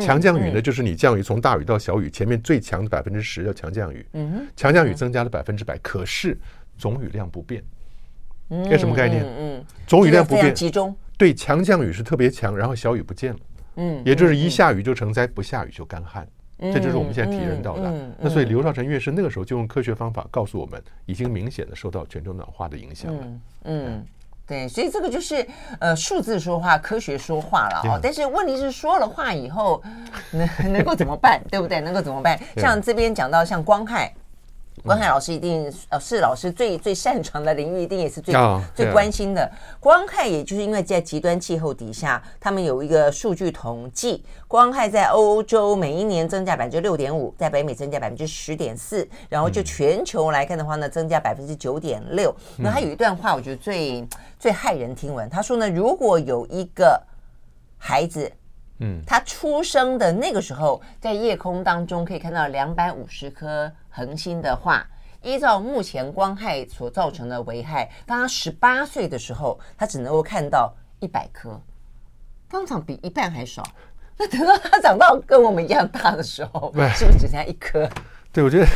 [0.00, 4.04] 强降雨呢，就是你降雨从大雨到小雨，前面最强的百分之十叫强降雨。
[4.56, 6.36] 强降雨增加了百分之百，可是
[6.78, 7.62] 总雨量不变。
[8.48, 9.22] 这什么概念？
[9.38, 10.96] 嗯，总雨量不变，集中。
[11.18, 13.38] 对，强降雨是特别强，然后小雨不见了。
[13.76, 16.26] 嗯，也就是一下雨就成灾，不下雨就干旱。
[16.58, 17.92] 这就是我们现在体验到的。
[18.18, 23.22] 那所以刘少成院士那个时候就用科学方法告诉我们，已经明显的受到全球暖化的影响了。
[23.64, 24.02] 嗯，
[24.46, 25.46] 对，所以这个就是
[25.78, 28.00] 呃，数字说话，科学说话了哦。
[28.02, 29.82] 但是问题是说了话以后，
[30.30, 31.42] 能能够怎么办？
[31.50, 31.78] 对不对？
[31.82, 32.40] 能够怎么办？
[32.56, 34.10] 像这边讲到像光害。
[34.84, 39.50] 光害老师一定呃是老师最最擅长的领域，一定也是最、oh, 最关心的。
[39.80, 52.34] 光害也就是因为在极端气候底下，他们有一个数据统计，光害在欧洲每一年增加百分之六点五，在北美增加百分之十点四，然后就全球来看的话呢，增加百分之九点六。
[52.58, 54.06] 那他有一段话，我觉得最
[54.38, 57.02] 最骇人听闻，他说呢，如果有一个
[57.78, 58.30] 孩子，
[58.80, 63.72] 嗯，他出生的那个时候，在夜空当中可以看到两百五十颗。
[63.96, 64.86] 恒星的话，
[65.22, 71.58] 依照目前光害所造成的危害，当他十八岁的时候，他只能够看到一百颗，
[72.50, 73.66] 通常比一半还少。
[74.18, 77.88] 那 等到他长到跟我们一样大的时候，是不是只剩下一颗？
[78.30, 78.66] 对，我觉得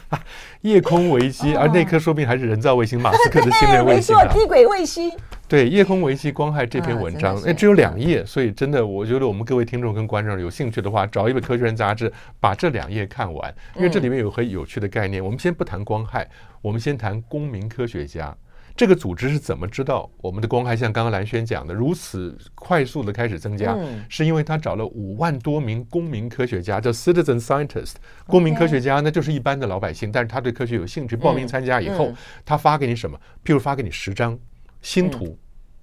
[0.60, 5.10] 夜空危机，而那颗说不定还是人造卫星，马斯克的 星链卫星啊，低轨卫星。
[5.48, 15.24] 对，夜空危机光害这篇文章，哎，只有两页，所以真的，我觉得我们各位听众跟观众有兴趣的话，找一本《科学人》杂志，把这两页看完，因为这里面有很有趣的概念。
[15.24, 16.28] 我们先不谈光害，
[16.60, 18.36] 我们先谈公民科学家。
[18.76, 23.72] 这个组织是怎么知道我们的光害像刚刚蓝轩讲的如此快速的开始增加？
[23.72, 27.94] 嗯、是因为他找了五万多名公民科学家，叫 citizen scientist。
[28.26, 33.18] 公民科学家那，就是一般的老百姓，但是他对科学有兴趣，报名参加以后，嗯嗯、他发给你什么？
[33.44, 34.38] 譬如发给你十张
[34.82, 35.38] 星图。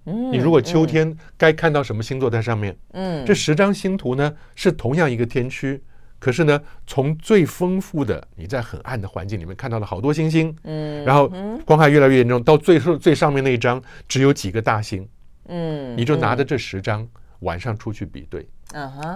[0.06, 2.78] 嗯、你如果秋天该看到什么星座在上面？
[2.94, 5.82] 嗯，这十张星图呢，是同样一个天区。
[6.18, 11.32] 可是呢，从最丰富的你在很暗的环境里面看到了好多星星，嗯，然后
[11.66, 15.08] 光害越来越严重，到最最上面那一张只有几个大星，
[15.48, 17.08] 嗯，你就拿着这十张
[17.40, 18.48] 晚上出去比对，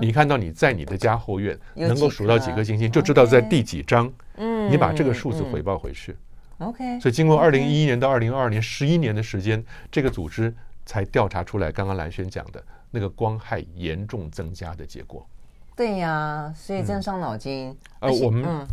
[0.02, 6.16] 你看到你在你的家后院能够数到几个星星，就知道在第几张，嗯，你把这个数字回报回去
[6.60, 10.54] ，OK，所以经过二零一一年到二零二二年十一年的时间，这个组织
[10.86, 15.28] 才调查出来刚刚兰轩讲的那个光害严重增加的结果。
[15.76, 17.76] 对呀，所以真伤脑筋。
[18.00, 18.68] 呃，我们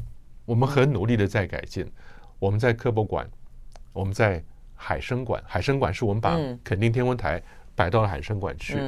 [0.44, 1.87] 我们很努力的在改进。
[2.38, 3.27] 我们在科博馆，
[3.92, 4.42] 我们在
[4.75, 5.42] 海生馆。
[5.46, 7.42] 海生馆是我们把垦丁天文台
[7.75, 8.79] 摆到了海生馆去。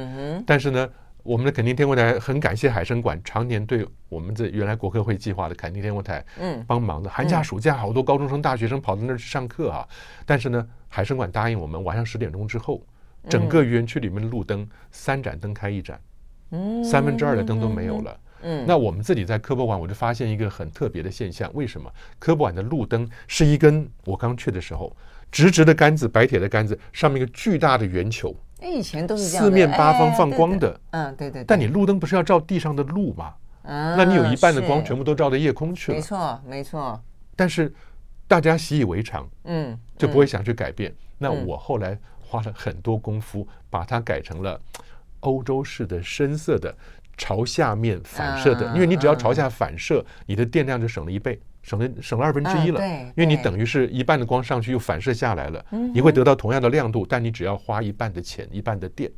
[0.45, 0.89] 但是呢，
[1.23, 6.25] 我们的垦丁天文台很感谢海生馆常年对我们这原来国科会计划的垦丁天文台
[6.65, 7.09] 帮忙的。
[7.09, 9.87] 寒假暑假好多高中生、大学生跑到那儿去上课啊。
[10.25, 12.81] 但是呢，海生馆答应我们晚上十点钟之后，
[13.27, 15.99] 整个园区里面的路灯三盏灯开一盏。
[16.83, 18.19] 三分之二的灯都没有了。
[18.41, 21.51] 嗯，那我们自己在科博馆，我就发现一个很特别的现象。
[21.53, 24.95] 为什么科博馆的路灯是一根我刚去的时候，
[25.29, 28.33] 直直的杆子，白铁的杆子，上面一个巨大的圆球。
[28.61, 30.79] 哎，以前都是这样，四面八方放光的。
[30.91, 31.43] 嗯，对对。
[31.43, 33.33] 但你路灯不是要照地上的路吗？
[33.63, 35.97] 嗯，那你有一半的光全部都照到夜空去了。
[35.97, 37.01] 没错，没错。
[37.35, 37.73] 但是
[38.27, 40.93] 大家习以为常，嗯，就不会想去改变。
[41.17, 44.59] 那我后来花了很多功夫，把它改成了。
[45.21, 46.73] 欧洲式的深色的
[47.17, 52.81] 朝下面反射的，因为你只要朝下反射，你的电量就省了一倍，省了省了二分之一了。
[52.87, 59.09] 因为你等于是一半的光上去又反射下来了，你会得到同样的亮度，但你只要花一半的钱，一半的电。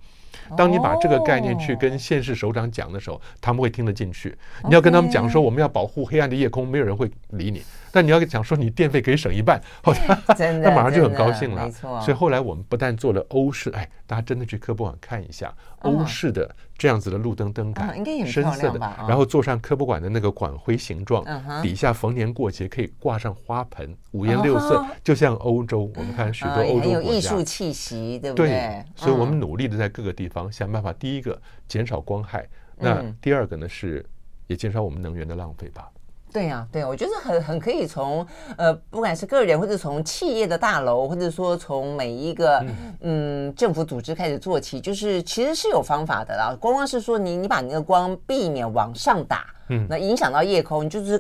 [0.58, 4.36] 当你把这个概念去跟县市首长讲的时候，他们会听得进去。
[4.63, 7.62] 你要跟他们讲说我们要保护黑暗的夜空，没有人会理你。
[7.93, 10.36] 但你要讲说你电费可以省一半，好，他
[10.71, 11.69] 马上就很高兴了。
[11.71, 21.23] 所以后来我们不但做了欧式，哎，大家真的去科博馆看一下欧式的这样子的路灯灯杆，深色的，然后做上科博馆的那个馆徽形状，
[21.62, 25.91] 底下逢年过节可以挂上花盆，五颜六色，就像欧洲。
[25.95, 28.38] 我们看许多欧洲国家，有艺术气息，对不？
[28.38, 34.06] 对，所以我们努力的在各个地方想办法，第一个减少光害，那第二个呢是
[34.47, 35.89] 也减少我们能源的浪费吧。
[36.31, 38.25] 对呀、啊，对，我觉得很很可以从
[38.57, 46.55] 呃，不管是个人，或者从企业的大楼，或者说从每一个嗯，嗯政府组织开始做起，就是其实是有方法的啦。
[46.59, 51.19] 光光是说你你把那个光避免往上打，嗯，那影响到夜空，你就是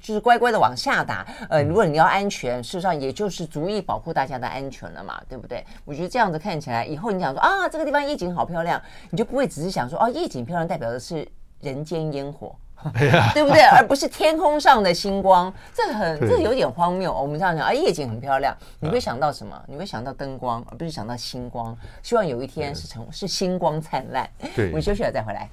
[0.00, 1.26] 就是乖乖的往下打。
[1.50, 5.64] 呃，如果你要安全，事实上也就是足以保护大家的安全了嘛，对不对？
[5.84, 8.80] 我觉得这样子看起来，以后你想说啊，这个地方夜景好漂亮，
[9.10, 11.28] 你就不会只是想说哦，夜景漂亮代表的是。
[11.60, 12.54] 人间烟火。
[13.34, 13.62] 对不对？
[13.76, 17.12] 而不是天空上的星光，这很这有点荒谬。
[17.12, 19.60] 我们这样讲啊，夜景很漂亮，你会想到什么？
[19.66, 21.76] 你会想到灯光，而不是想到星光。
[22.02, 24.28] 希望有一天是成是星光灿烂。
[24.54, 25.48] 对，我们休息了再回来。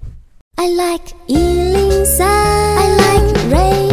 [0.58, 3.85] I like 103, I like radio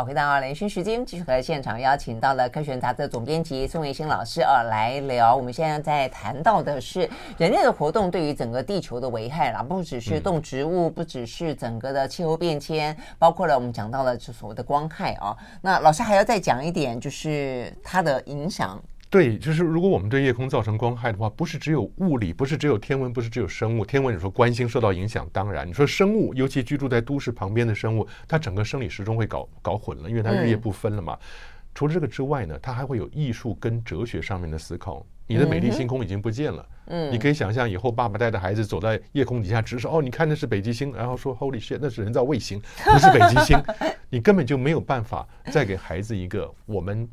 [0.00, 5.36] 好，回到连线时间，继续和现场邀请到了《科学杂志》总编辑宋卫星老师啊来聊。
[5.36, 7.00] 我们现在在谈到的是
[7.36, 15.36] 人类的活动对于整个地球的危害啦，不只是动植物，不只是整个的气候变迁，包括了我们讲到了就所谓的光害啊。
[15.60, 18.82] 那老师还要再讲一点，就是它的影响。
[19.10, 23.84] 对，就是如果我们对夜空造成光害的话，不是只有物理，不是只有天文，不是只有生物。
[23.84, 31.14] 天文你说观星受到影响，当然你说生物，尤其居住在都市旁边的生物，它整个生理时钟会搞搞混了，因为它日夜不分了嘛。
[31.14, 31.26] 嗯、
[31.74, 35.04] 除了这个之外呢，它还会有艺术跟哲学上面的思考。
[35.26, 43.60] 你的美丽星空已经不见了，嗯，你可以想象以后爸爸带着孩子走在夜空底下，直说哦，你看那是北极星，然后说 Holy shit，那是人造卫星，不是北极星，
[44.08, 47.08] 你根本就没有办法再给孩子一个我们。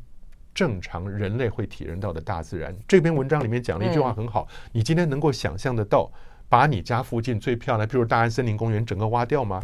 [0.58, 4.48] 正常人类会体验到的大自然，这篇文章里面讲了一句话很好。
[4.72, 6.10] 你今天能够想象得到，
[6.48, 9.62] 把你家附近最漂亮，譬如大安森林公园整个挖掉吗？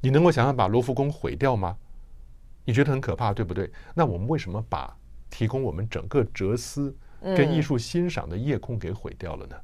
[0.00, 1.76] 你能够想象把罗浮宫毁掉吗？
[2.64, 3.68] 你觉得很可怕，对不对？
[3.94, 4.96] 那我们为什么把
[5.28, 9.56] 提供我们整个哲思跟艺术欣赏的夜空给毁掉了呢？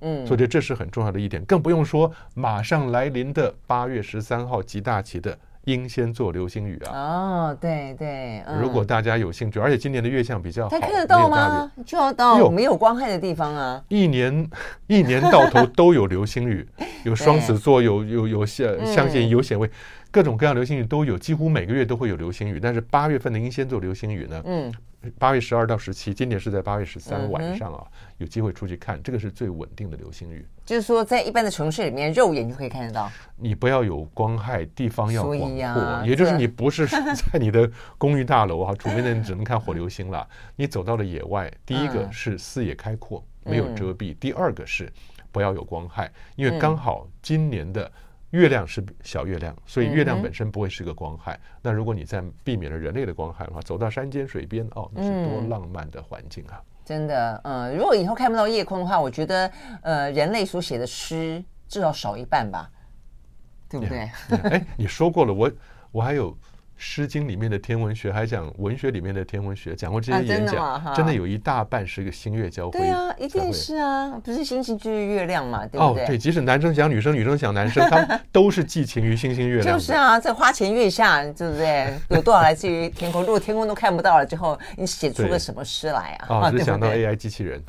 [0.00, 5.38] 嗯，所以这是很重要的一点，更不用说马上来临的八月十三号极大期的。
[5.64, 6.92] 英仙座流星雨啊！
[6.92, 11.70] 哦，对对，如果大家有兴趣，而且今年的月相比较好，它看得到吗？
[11.86, 13.82] 就要到没有光害的地方啊！
[13.88, 14.48] 一年
[14.86, 16.66] 一年到头都有流星雨，
[17.04, 19.70] 有双子座，有有有相相信有显微，
[20.10, 22.58] 各种各样流星雨都有，几乎每个月都会有流星雨。
[22.60, 24.42] 但是八月份的英仙座流星雨呢？
[24.44, 24.72] 嗯。
[25.18, 27.86] 八月十二到十七，今年是在八月十三晚上啊，
[28.18, 30.46] 有机会出去看，这个是最稳定的流星雨。
[30.64, 33.10] 就是说，在一般的城市里面，肉眼就可以看得到。
[33.36, 40.26] 你不要有光害，地方要广阔，也就是你不是 在你的公寓大楼啊，除非那你只能看火流星了。
[40.56, 44.92] 你走到了野外，第一个是视野开阔，没有遮蔽；第二个是
[45.30, 47.90] 不要有光害，因为刚好今年的。
[48.32, 51.34] 月亮是小月亮，所以月亮本身不会是个光害。
[51.34, 56.60] 嗯、那如果你在避免了人类的光害的话，走到山间水边，哦，那是多浪漫的环境啊！
[56.84, 59.50] 真的，嗯，如果以后看不到夜空的话，我觉得，
[59.82, 62.70] 呃，人类所写的诗至少少一半吧，
[63.68, 64.10] 对不对？
[64.50, 65.50] 哎，你说过了，我
[65.92, 66.32] 我还有。
[66.84, 72.80] 《诗经》里面的天文学，还讲文学里面的天文学，讲过这些演讲，啊、真，真的有一大半是个星月交辉。
[72.80, 76.02] 对啊，一定是啊，不是星星就是月亮嘛，对不对？
[76.02, 79.78] 哦，对，即使男生想女生，女生想男生，他们都是寄情于星星月亮。
[79.78, 81.96] 就是啊，在花前月下，对不对？
[82.08, 83.22] 有多少来自于天空？
[83.22, 86.26] 如果天空都看不到了之后，你写出个什么诗来啊？
[86.28, 87.62] 哦，只想到 AI 机器人。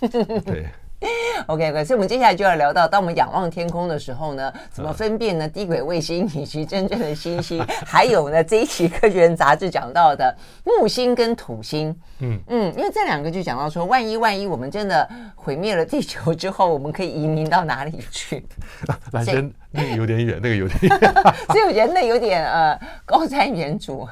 [0.46, 0.68] 对。
[1.46, 5.48] OK，OK，、okay, 所以我们接下来就要聊到，当我们仰望天空的时候呢，怎么分辨呢？
[5.48, 10.34] 低轨卫星以及真正的星星， 还有呢，这一期《科学人》杂志讲到的
[10.64, 11.94] 木星跟土星。
[12.18, 18.46] 嗯嗯，因为这两个就讲到说，万一万一我们真的毁灭了地球之后，我们可以移民到哪里去？
[19.10, 21.14] 反正那个有点远，那个有点远，
[21.46, 24.06] 所以我觉得那有点呃高瞻远瞩。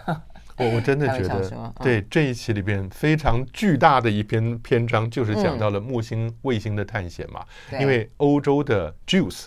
[0.58, 7.44] 我我真的觉得，对这一期里边非常巨大的一篇篇章，就是讲到了木星卫星的探险嘛。
[7.80, 9.44] 因为欧洲的 Juice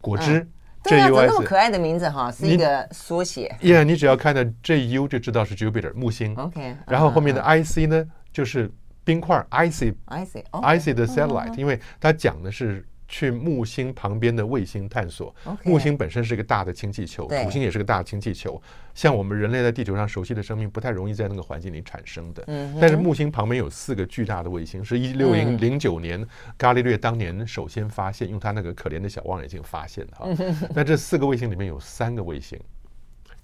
[0.00, 0.46] 果汁
[0.84, 3.56] ，J U S 这么可爱的名字哈，是一个缩写。
[3.60, 6.34] Yeah，你只要看到 J U 就知道是 Jupiter 木星。
[6.36, 8.70] OK，然后后面的 I C 呢，就是
[9.04, 12.86] 冰块 Icy，Icy Icy 的 satellite，因为它讲的是。
[13.10, 15.34] 去木星旁边的卫星探索。
[15.64, 18.62] 木星本身是一个大的氢气球，土星也是个大的氢气球。
[18.94, 22.44] 像我们人类在地球上熟悉的生命，不太容易在那个环境里产生的。
[22.80, 26.24] 但是木星旁边有四个巨大的卫星，是一六零零九年
[26.56, 30.26] 伽利略当年首先发现，用他那个可怜的小望远镜发现的哈。
[30.72, 32.58] 那这四个卫星里面有三个卫星，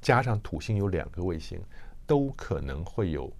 [0.00, 1.60] 加上土星有两个卫星，
[2.06, 3.32] 都可能会有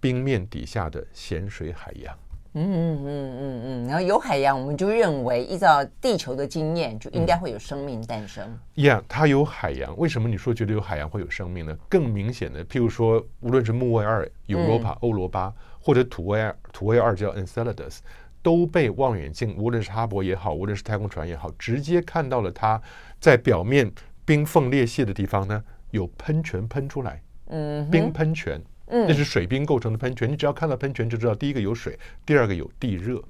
[0.00, 2.14] 冰面底下的咸水海洋。
[2.58, 8.58] 嗯嗯嗯嗯嗯，然后有海洋，我们就认为依照地球的经验，就应该会有生命诞生。
[8.74, 11.76] 一样，它有海洋，为什么你说觉得有海洋会有生命呢？
[11.86, 17.98] 更明显的，譬如说，无论是木卫二 Europa 欧罗巴，或者土卫二土卫二叫 Enceladus，
[18.42, 22.80] 都被望远镜，无论是哈勃也好，无论是太空船也好，直接看到了它
[23.20, 23.92] 在表面
[24.24, 28.58] 冰缝裂隙的地方呢，有喷泉喷出来，嗯，冰喷泉。
[28.88, 33.22] 那是水冰构成的喷泉，你只要看到喷泉就知道，第一个有水，第二个有地热。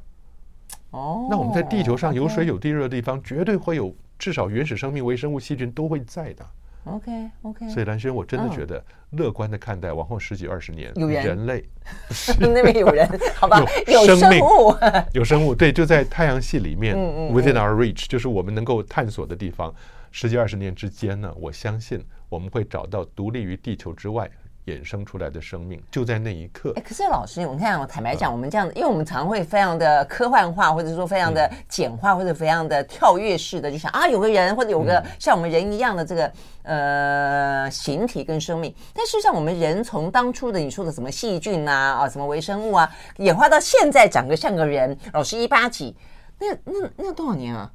[0.90, 6.46] 哦，那我们在地球上有水有地热的地方，绝对会有至少原始生命、微生物、细菌都会在的。
[6.84, 7.10] OK
[7.42, 7.68] OK。
[7.68, 11.64] 所以蓝轩，我真的觉得乐观的看待，往后十几二十年，有人，人类
[12.38, 13.60] 那边有人， 好吧？
[13.88, 14.74] 有生命，有生物，
[15.12, 16.96] 有生物，对，就在太阳系里面
[17.32, 19.74] ，within our reach，就是我们能够探索的地方。
[20.12, 24.30] 十几二十年之间呢，我相信我们会找到独立于地球之外。
[24.66, 26.72] 衍生出来的生命就在那一刻。
[26.76, 36.32] 哎，可是老师，我看我坦白讲，我们这样子，因为我们常会非常的科幻化，或者说非常的简化，或者非常的跳跃式的，就想啊，有个人或者有个像我们人一样的这个
[36.64, 38.74] 呃形体跟生命。
[38.92, 45.96] 但事实上，我们人从当初的你说的什么细菌啊啊，什么微生物啊，演化到现在长得像个人，老师一八几，
[46.38, 47.70] 那那那多少年啊？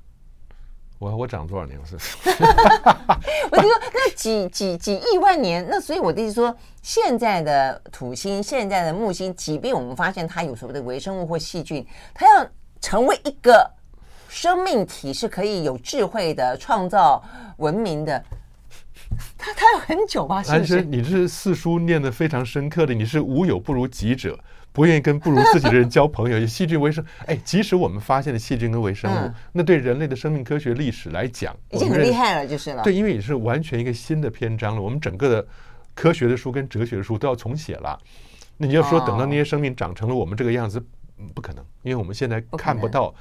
[1.02, 1.80] 我我长多少年？
[1.82, 1.96] 我是，
[3.50, 11.84] 我就说那几几几亿万年，那所以我的意思说，现在的土星，现在的木星，即便我们发现它有所谓的微生物或细菌，
[12.14, 12.48] 它要
[12.80, 13.68] 成为一个
[14.30, 17.24] 生命体，是可以有智慧的创造
[17.58, 18.24] 文明的，
[19.40, 20.44] 它它要很久吧？
[20.44, 20.84] 是不是？
[20.84, 24.38] 你是四书念得非常深刻的，你是无有不如己者。
[24.74, 32.82] 不愿意跟不如自己的人交朋友，以细菌微生，哎，即使我们发现了细菌跟微生物，嗯、那对人类的生命科学历史来讲，已经很厉害了，就是了。
[32.84, 34.82] 对，因为也是完全一个新的篇章了。
[34.82, 35.46] 我们整个的
[35.94, 38.00] 科学的书跟哲学的书都要重写了。
[38.56, 43.14] 那你要说等到那些生命长成了我们这个样子，哦、不可能，因为我们现在看不到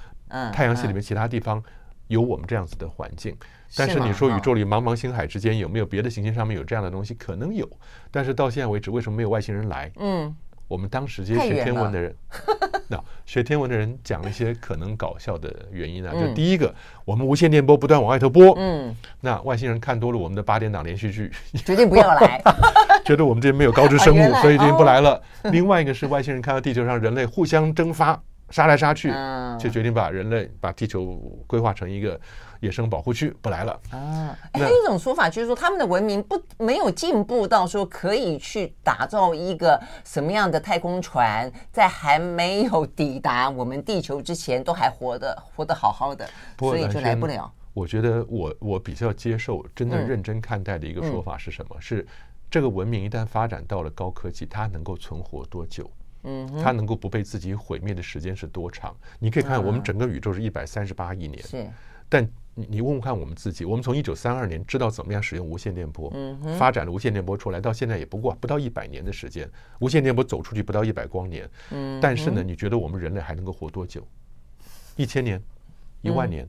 [0.53, 1.61] 太阳系里面其他地方
[2.07, 3.33] 有我们这样子的环境。
[3.33, 7.13] 嗯嗯、但是你说宇宙里茫茫星海之间有没有别的行星上面有这样的东西？
[7.15, 7.69] 可能有，
[8.13, 9.91] 但是到现在为止，为什么没有外星人来？
[9.97, 10.33] 嗯。
[10.71, 12.15] 我们当时这些学天文的人，
[12.87, 12.97] 那
[13.27, 16.73] 学天文的人讲了一些可能搞笑的原因啊，就第一个，
[17.05, 21.29] 我们无线电波不断往外头播，嗯，那外星人看多了我们的八点档连续剧，
[21.65, 22.41] 决定不要来，
[23.05, 25.21] 觉得我们这边没有高知生物， 所以决定不来了。
[25.51, 29.13] 另外一个是外星人看到地球上人类互相蒸发，杀来杀去，
[29.59, 32.21] 就决定把人类把地球规划成一个。
[32.61, 34.37] 野生保护区不来了啊！
[34.53, 46.29] 还有一种说法就是说，他们的文明不没有进步到说可以去打造一个什么样的太空船，在还没有抵达我们地球之前，都还活得活得好好的，
[46.59, 47.51] 所以就来不了。
[47.73, 51.75] 我觉得我我比较接受真的认真看待的一个说法是什么？
[51.81, 52.07] 是
[52.51, 55.91] 这个文明一旦发展到了高科技，它能够存活多久？
[56.23, 58.95] 嗯，它能够不被自己毁灭的时间是多长？
[59.19, 61.67] 你可以看我们整个宇宙是一百三十八亿年，是，
[62.09, 62.29] 但。
[62.53, 66.13] 你你问问看我们自己，我们从一九三二年知道怎么样使用无线电波，
[66.59, 69.49] 发展了无线电波出来，到现在也不过不到一百年的时间，
[69.79, 71.49] 无线电波走出去不到一百光年，
[72.03, 74.07] 但是呢，你觉得我们人类还能够活多久？
[74.97, 75.41] 一千年，
[76.03, 76.47] 一万年？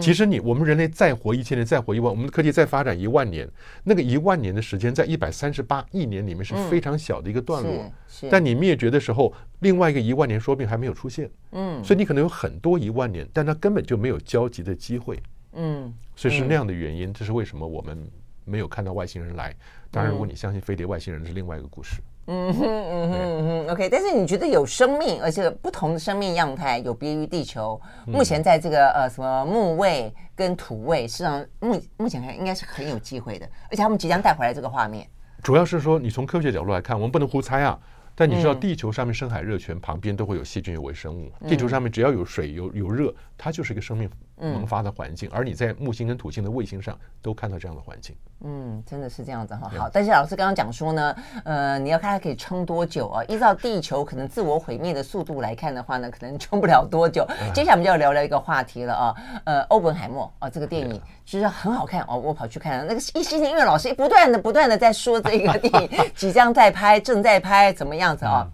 [0.00, 3.48] 其实你我们人类再活一千年，再活一万，我们的科技再发展一万年，
[3.84, 7.92] 那个一万年的时间，在一百三十八亿年里面是非常小的一个段落。
[8.30, 11.30] 但你灭绝的时候，另外一个一万年说不定还没有出现。
[11.52, 15.20] 嗯，所以你可能有很多一万年，但它根本就没有交集的机会。
[15.54, 18.06] 嗯，所以是那样的原因，这是为什么我们
[18.44, 19.54] 没有看到外星人来。
[19.90, 22.02] 当然，如果你相信飞碟外星人是另外一个故事。
[22.30, 23.88] 嗯哼嗯哼嗯哼，OK。
[23.88, 27.80] 但是你觉得有生命，而且不同的生命样态有别于地球。
[28.06, 35.08] 目前在这个呃什么木卫跟土卫，实际上目目前看应该是很有机会的，而且他们即将带回来这个画面。
[35.42, 37.78] 主要是说，你从科学角度来看，我们不能胡猜啊。
[38.14, 41.30] 但你知道，地球上面深海热泉旁边都会有细菌、有微生物。
[41.48, 44.10] 地球上面只要有水、有有热，它就是一个生命
[44.40, 45.30] 萌发的环境。
[45.32, 48.16] 而你在木星跟土星的卫星上都看到这样的环境。
[48.40, 49.70] 嗯，真的是这样子哈。
[49.76, 53.22] 好，但是老师刚刚讲说呢，呃，你要看它可以撑多久啊？
[53.24, 57.24] 依照地球可能自我毁灭的速度来看的话呢，可能撑不了多久。
[57.54, 59.14] 接下来我们就要聊聊一个话题了啊，
[59.44, 62.84] 呃，欧本海默啊，这个电影其实很好看哦，我跑去看了。
[62.84, 67.98] 那个一星期音乐老师不断的不断的在说这个电影 即将在拍，正在拍，怎么样？
[67.98, 68.48] 样子啊，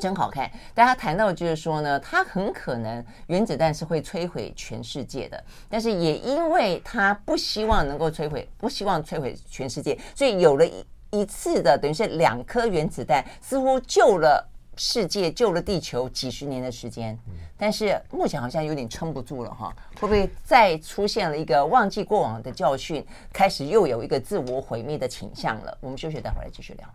[0.00, 0.50] 真好看。
[0.74, 17.18] 大家谈到就是说呢，它很可能原子弹是会摧毁全世界的，但是也因为它不希望能够摧毁，不希望摧毁全世界，所以有了一一次的等于是两颗原子弹，似乎救了世界，救了地球几十年的时间。
[17.58, 25.76] 但是目前好像有点撑不住了哈，会不会再出现了一个忘记过往的教训，开始又有一个自我毁灭的倾向了？
[25.82, 26.88] 我们休息，待会儿来继续聊。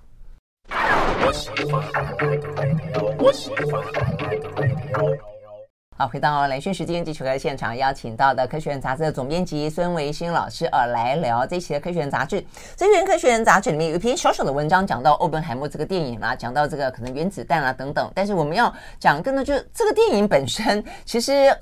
[5.98, 12.44] 好，回到兰萱时间，继续和现场邀请到的《科学人》杂志的总编辑孙维新老师呃来聊这期的《科学人》杂志。
[12.76, 18.12] 这篇《科学人》杂志里面有一篇小小的文章，讲到欧本海默这个电影啦，讲到这个可能原子弹啊等等。
[18.14, 21.56] 但是我们要讲更多，就是这个电影本身其实。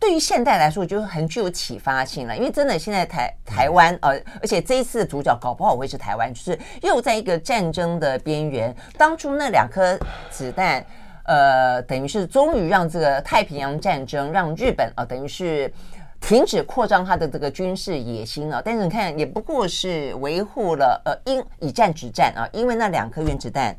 [0.00, 2.36] 对于现代来说，就很具有启发性了。
[2.36, 8.74] 因为真的，现在台台湾呃，而且这一次的主角搞不好会是台湾，就是又在一个战争的边缘。
[8.96, 9.98] 当初那两颗
[10.30, 10.84] 子弹，
[11.24, 15.70] 呃，等于是终于让这个太平洋战争让日本啊、呃，等于是
[16.20, 23.76] 停止扩张它的这个军事野心啊，但是你看，也不过是维护了呃，因以战止战啊，因为那两颗原子弹，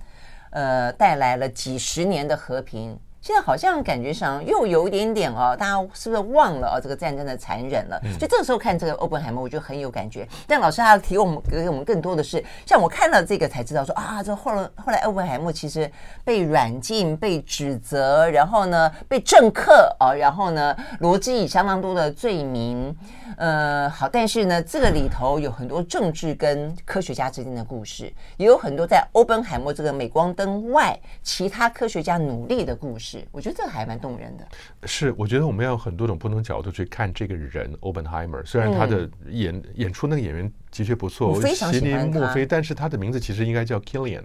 [0.49, 2.99] 呃，带来了几十年的和平。
[3.29, 6.81] 现在好像感觉上又有一点点哦，大家是不是忘了哦？
[6.81, 8.01] 这个战争的残忍了？
[8.17, 10.27] 所以这个时候看这个欧本海默，我觉得很有感觉。
[10.47, 15.87] 但老师他要提供我们给我们更多的是，像我看了这个才知道说啊，这后来后来欧本海默其实
[16.23, 22.97] 被软禁、被指责，然后呢被政客啊，然后呢罗织以相当多的罪名。
[23.37, 33.25] 呃，好，但是呢，这个里头有很多政治跟科学家之间的故事，也有很多在欧本海默这个镁光灯外其他科学家努力的故事。
[33.31, 34.47] 我觉得这个还蛮动人的。
[34.85, 38.45] 是，我觉得我们要有很多种不同角度去看这个人，Oppenheimer。
[38.45, 41.99] 虽然他的演、嗯、演出那个演员的确不错，我非常喜欢他。
[41.99, 44.23] 席尼墨菲，但是他的名字其实应该叫 Killian，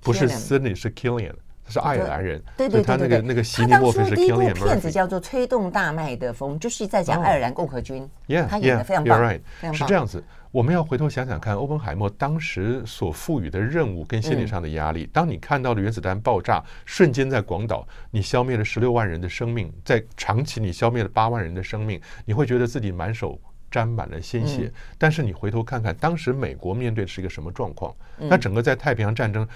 [0.00, 1.34] 不是 Sidney，是 Killian，
[1.68, 2.42] 他是爱尔兰人。
[2.56, 4.16] 对对对对，对，他那个那个席尼莫菲是 Killian。
[4.16, 8.00] 第一部片子叫做《吹动大麦的风》，就是在讲爱尔兰共和军。
[8.00, 10.24] Oh, yeah, 他演的非常棒 yeah, right, 是这样子。
[10.50, 15.06] 我们要回头想想看，欧本海默当时所赋予的任务跟心理上的压力。
[15.12, 23.38] 当你看到了原子弹爆炸，瞬间在广岛，你消灭了十六万人的生命，在长崎你消灭了八万人的生命，你会觉得自己满手
[23.70, 24.72] 沾满了鲜血。
[24.96, 27.94] 但是你回头看看，当时美国面对的是一个什么状况？
[28.16, 29.46] 那整个在太平洋战争，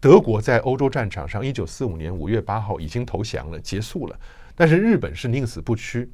[0.00, 4.18] 德国在欧洲战场上，一九四五年五月八号已经投降了，结束了。
[4.56, 6.10] 但是日本是宁死不屈。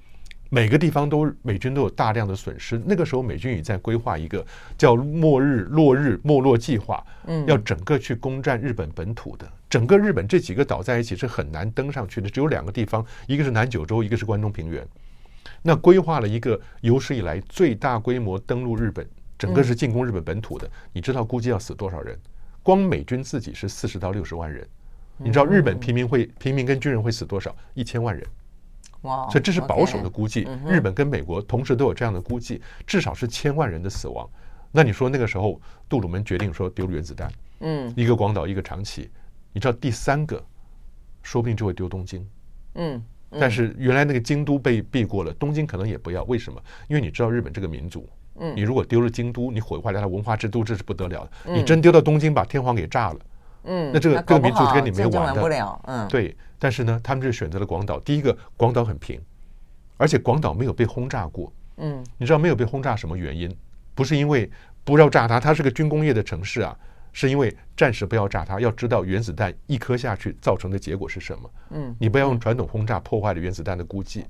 [0.48, 4.44] 每个地方都美军都有大量的损失，那个时候美军已在规划一个
[4.78, 9.52] 叫“末日落日没落计划”，嗯，要整个去攻占日本本土的。
[9.68, 14.86] 整个日本这几个岛在一起是很难登上去的，只有两个地方，一个是南九州，一个是关东平原。
[15.62, 19.04] 那规划了一个有史以来最大规模登陆日本，
[19.36, 20.70] 整个是进攻日本本土的。
[20.92, 22.16] 你知道估计要死多少人？
[22.66, 24.66] 光美军自己是四十到六十万人，
[25.18, 27.54] 你知道日本平民会平民跟军人会死多少？
[27.74, 28.26] 一千万人。
[29.02, 34.28] Wow, 所以这是保守的估计，日本跟美国同时都有这样的估计，至少是千万人的死亡。
[34.72, 39.08] 那你说那个时候，杜鲁门决定说丢原子弹，嗯，一个广岛，一个长崎，
[39.52, 40.44] 你知道第三个，
[41.22, 42.28] 说不定就会丢东京，
[42.74, 43.00] 嗯，
[43.30, 46.60] 但是原来那个京都被避过了，东京可能也不要，为什么？
[46.88, 48.08] 因为你知道日本这个民族，
[48.38, 51.52] 嗯，你如果丢了京都，你毁坏了它文化之都，这是不得了的。
[51.52, 53.18] 你真丢到东京，把天皇给炸了。
[53.64, 56.36] 嗯，那这个各个民族跟你没完的，嗯，对。
[56.58, 58.00] 但是呢，他们就选择了广岛。
[58.00, 59.20] 第一个，广岛很平，
[59.98, 61.52] 而且广岛没有被轰炸过。
[61.76, 63.54] 嗯，你知道没有被轰炸什么原因？
[63.94, 64.50] 不是因为
[64.84, 66.74] 不要炸它，它是个军工业的城市啊，
[67.12, 68.58] 是因为暂时不要炸它。
[68.58, 71.50] 要知道原子弹一颗下去造成的结果是什么？
[71.70, 74.24] 嗯，你不要用传统轰炸破坏了原子弹的估计，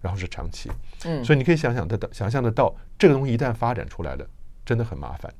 [0.00, 0.70] 然后是长期。
[1.04, 4.26] 嗯，所以你可以想想得到，想象得到，这个东西一旦发展出来了，
[4.64, 5.32] 真的很麻烦。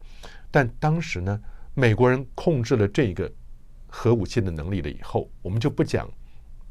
[0.50, 1.40] 但当时呢？
[1.72, 3.30] 美国人控制了这个
[3.86, 6.11] 核武器的能力了以后，我们就不讲，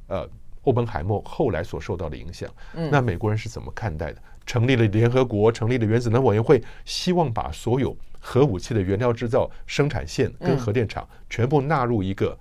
[0.08, 0.30] 呃，
[0.64, 2.50] 欧本海默后来所受到的影响。
[2.92, 4.22] 那美国人是怎么看待的？
[4.46, 12.38] 成立了联合国，成立了原子能委员会，希望把所有核武器的原料制造、生产线跟核电厂全部纳入一个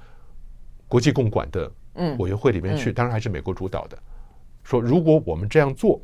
[0.88, 1.72] 国际共管的
[2.18, 2.92] 委员会里面去。
[2.92, 3.96] 当然还是美国主导的。
[4.68, 5.98] 说如果我们这样做，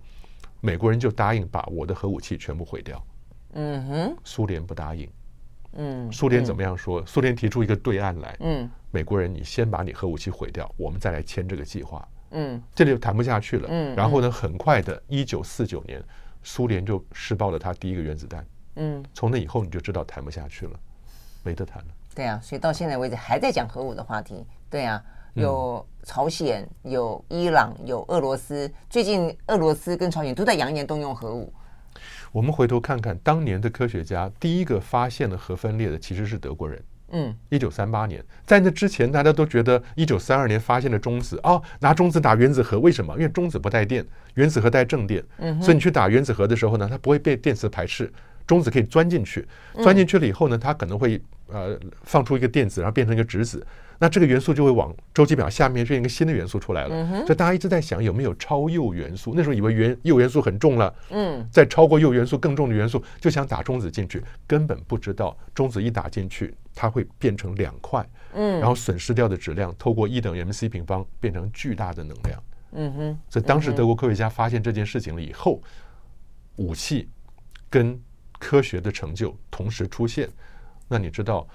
[0.62, 3.06] 美国人就答应把我的核武器全部毁掉。
[3.52, 5.06] 嗯哼，苏联不答应。
[5.74, 7.04] 嗯，苏联怎么样说？
[7.04, 12.08] 苏联提出一个对岸来，嗯，美国人，你先把你核武器毁掉，我们再来签这个计划。
[12.30, 13.68] 嗯，这里就谈不下去了。
[13.70, 16.02] 嗯，然后呢，很快的，一九四九年，
[16.42, 18.46] 苏联就试爆了他第一个原子弹。
[18.76, 20.80] 嗯，从那以后你就知道谈不下去了，
[21.42, 21.88] 没得谈了。
[22.14, 24.42] 对啊，所以到现在为止还在讲核武的话题。
[24.70, 25.04] 对啊，
[25.35, 28.70] 有朝鲜，有伊朗，有俄罗斯。
[28.89, 31.53] 最近俄罗斯跟朝鲜都在扬言动用核武。
[32.30, 36.82] 我们回头看看，当年的科学家第一个发现了核分裂的其实是德国人。
[37.11, 43.12] 嗯，一九三八年，在那之前，大家都觉得一九三二年发现了中子，哦，拿中子打原子核，为什么？
[43.14, 44.05] 因为中子不带电，
[44.35, 45.22] 原子核带正电。
[45.39, 48.12] 嗯，所以你去打原子核的时候呢，它不会被电磁排斥，
[48.47, 49.47] 中子可以钻进去，
[49.82, 53.64] 钻进去了以后呢，它可能会呃放出一个电子，然后变成一个质子。
[53.99, 59.32] 那这个元素就会往周期表下面变一个新的元素出来了，所以大家一直在想有没有超铀元素。
[59.36, 72.42] 那时候以为元铀元素很重了，嗯，再超过铀元素更重的元素，就想打中子进去，根本不知道中子一打进去，它会变成两块，嗯，然后损失掉的质量透过一等于 mc 平方变成巨大的能量，
[72.72, 73.18] 嗯哼。
[73.30, 75.62] 所以当时德国科学家发现这件事情了以后，
[76.57, 77.09] 武器
[77.70, 78.01] 跟
[78.38, 80.28] 科学的成就同时出现，
[80.88, 81.47] 那你知道？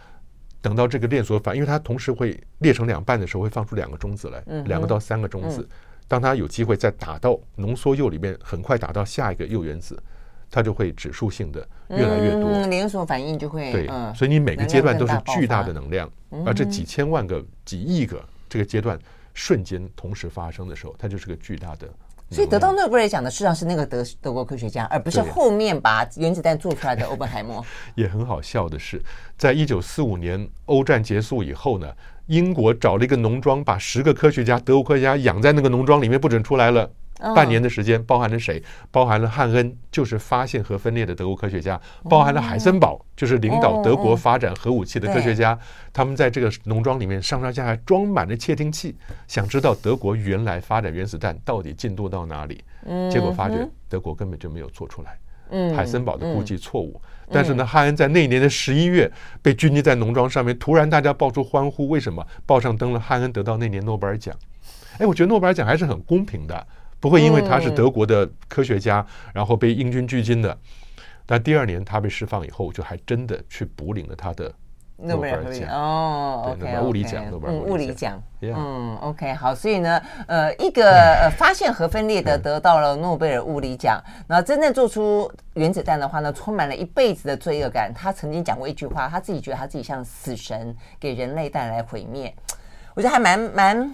[0.62, 5.68] 等到这个链锁反，因为它同时会裂成两半的时候，会放出两个中子来，两个到三个中子。
[6.07, 10.01] 当它有机会再打到浓缩铀里面，很快打到下一个铀原子，
[10.49, 13.88] 它就会指数性的越来越多，连锁反应就会对。
[14.16, 16.12] 所以你每个阶段都是巨大的能量，
[16.45, 18.99] 而这几千万个、几亿个这个阶段
[19.36, 21.88] 瞬间同时发生的时候，它就是个巨大的
[22.32, 27.66] 所以得到诺贝尔奖的，实际上是那个德德国科学家，而不是后面把原子弹做出来的欧本海默。
[27.96, 29.02] 也很好笑的是，
[29.38, 31.92] 在一九四五年欧战结束以后呢，
[32.28, 36.90] 英国找了一个农庄，把十个科学家，德国科学家养在那个农庄里面，不准出来了。
[37.36, 38.64] 半年的时间，包含了谁？
[38.90, 41.78] 包含了汉恩，就是发现核分裂的德国科学家；
[42.10, 45.58] 包含了海森堡，就是领导德国发展核武器的科学家。
[45.92, 48.96] 他们在这个农庄里面上上下下装满了窃听器，
[49.28, 52.64] 想知道德国原来发展原子弹到底进度到哪里。
[53.12, 55.20] 结果发觉德国根本就没有做出来。
[55.76, 57.02] 海森堡的估计错误。
[57.32, 59.12] 但是呢，汉恩在那一年的十一月
[59.42, 61.90] 被狙击在农庄上面，突然大家爆出欢呼。
[61.90, 62.26] 为什么？
[62.46, 64.34] 报上登了汉恩得到那年诺贝尔奖。
[65.00, 66.68] 哎，我觉得诺贝尔奖还是很公平的。
[67.00, 70.58] 不会因为他是德国的科学家，然后被英军拘禁的。
[71.26, 74.52] 但第二年他被释放以后，就还真的去补领了他的
[74.97, 78.22] 诺贝尔奖哦，对，诺贝尔物理奖，诺贝尔物理奖。
[78.41, 80.89] 嗯，OK，好，所以呢，呃，一个
[81.22, 87.93] 呃发现核分裂的得到了诺贝尔物理奖，然后真正做出原子弹的话呢，充满了一辈子的罪恶感。
[87.93, 92.34] 他曾经讲过一句话，他自己觉得他自己像死神，给人类带来毁灭。
[92.95, 93.93] 我觉得还蛮蛮。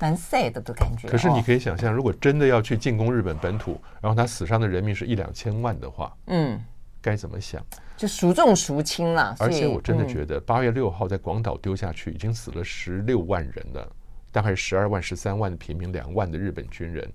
[0.00, 1.06] 蛮 sad 的感觉。
[1.06, 6.58] 可是你可以想象，如果真的要去进攻日本本土，然后他死伤的人民是一两千万的话，嗯，
[7.02, 7.64] 该怎么想？
[7.96, 9.36] 就孰重孰轻了。
[9.38, 13.86] 而且我真的觉得，八月六号在广岛丢下去，已经死了十六万人了，
[14.32, 17.06] 大概十二万、十三万的平民，两万的日本军人。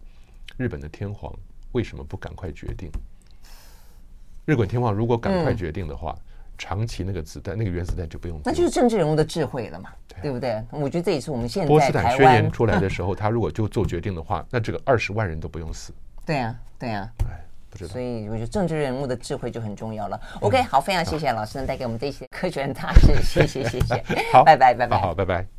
[0.55, 1.33] 日本的天皇
[1.71, 2.89] 为什么不赶快决定？
[4.45, 6.15] 日本天皇如果赶快决定的话。
[6.57, 8.39] 长期那个子弹，那个原子弹就不用。
[8.43, 10.63] 那就是政治人物的智慧了嘛，对，对不对？
[10.71, 15.93] 我觉得这也是我们现在波茨坦宣言出来的时候，他如果就做决定的话，那这个二十万人都不用死。
[16.25, 17.09] 对呀，对呀。
[17.29, 17.93] 哎，不知道。
[17.93, 20.19] 所以我觉得政治人物的智慧就很重要了。
[20.41, 24.03] OK，好，非常谢谢老师能带给我们这些科学人大事，谢谢谢谢。
[24.33, 24.99] 好，拜拜拜拜。
[24.99, 25.45] 好，拜拜。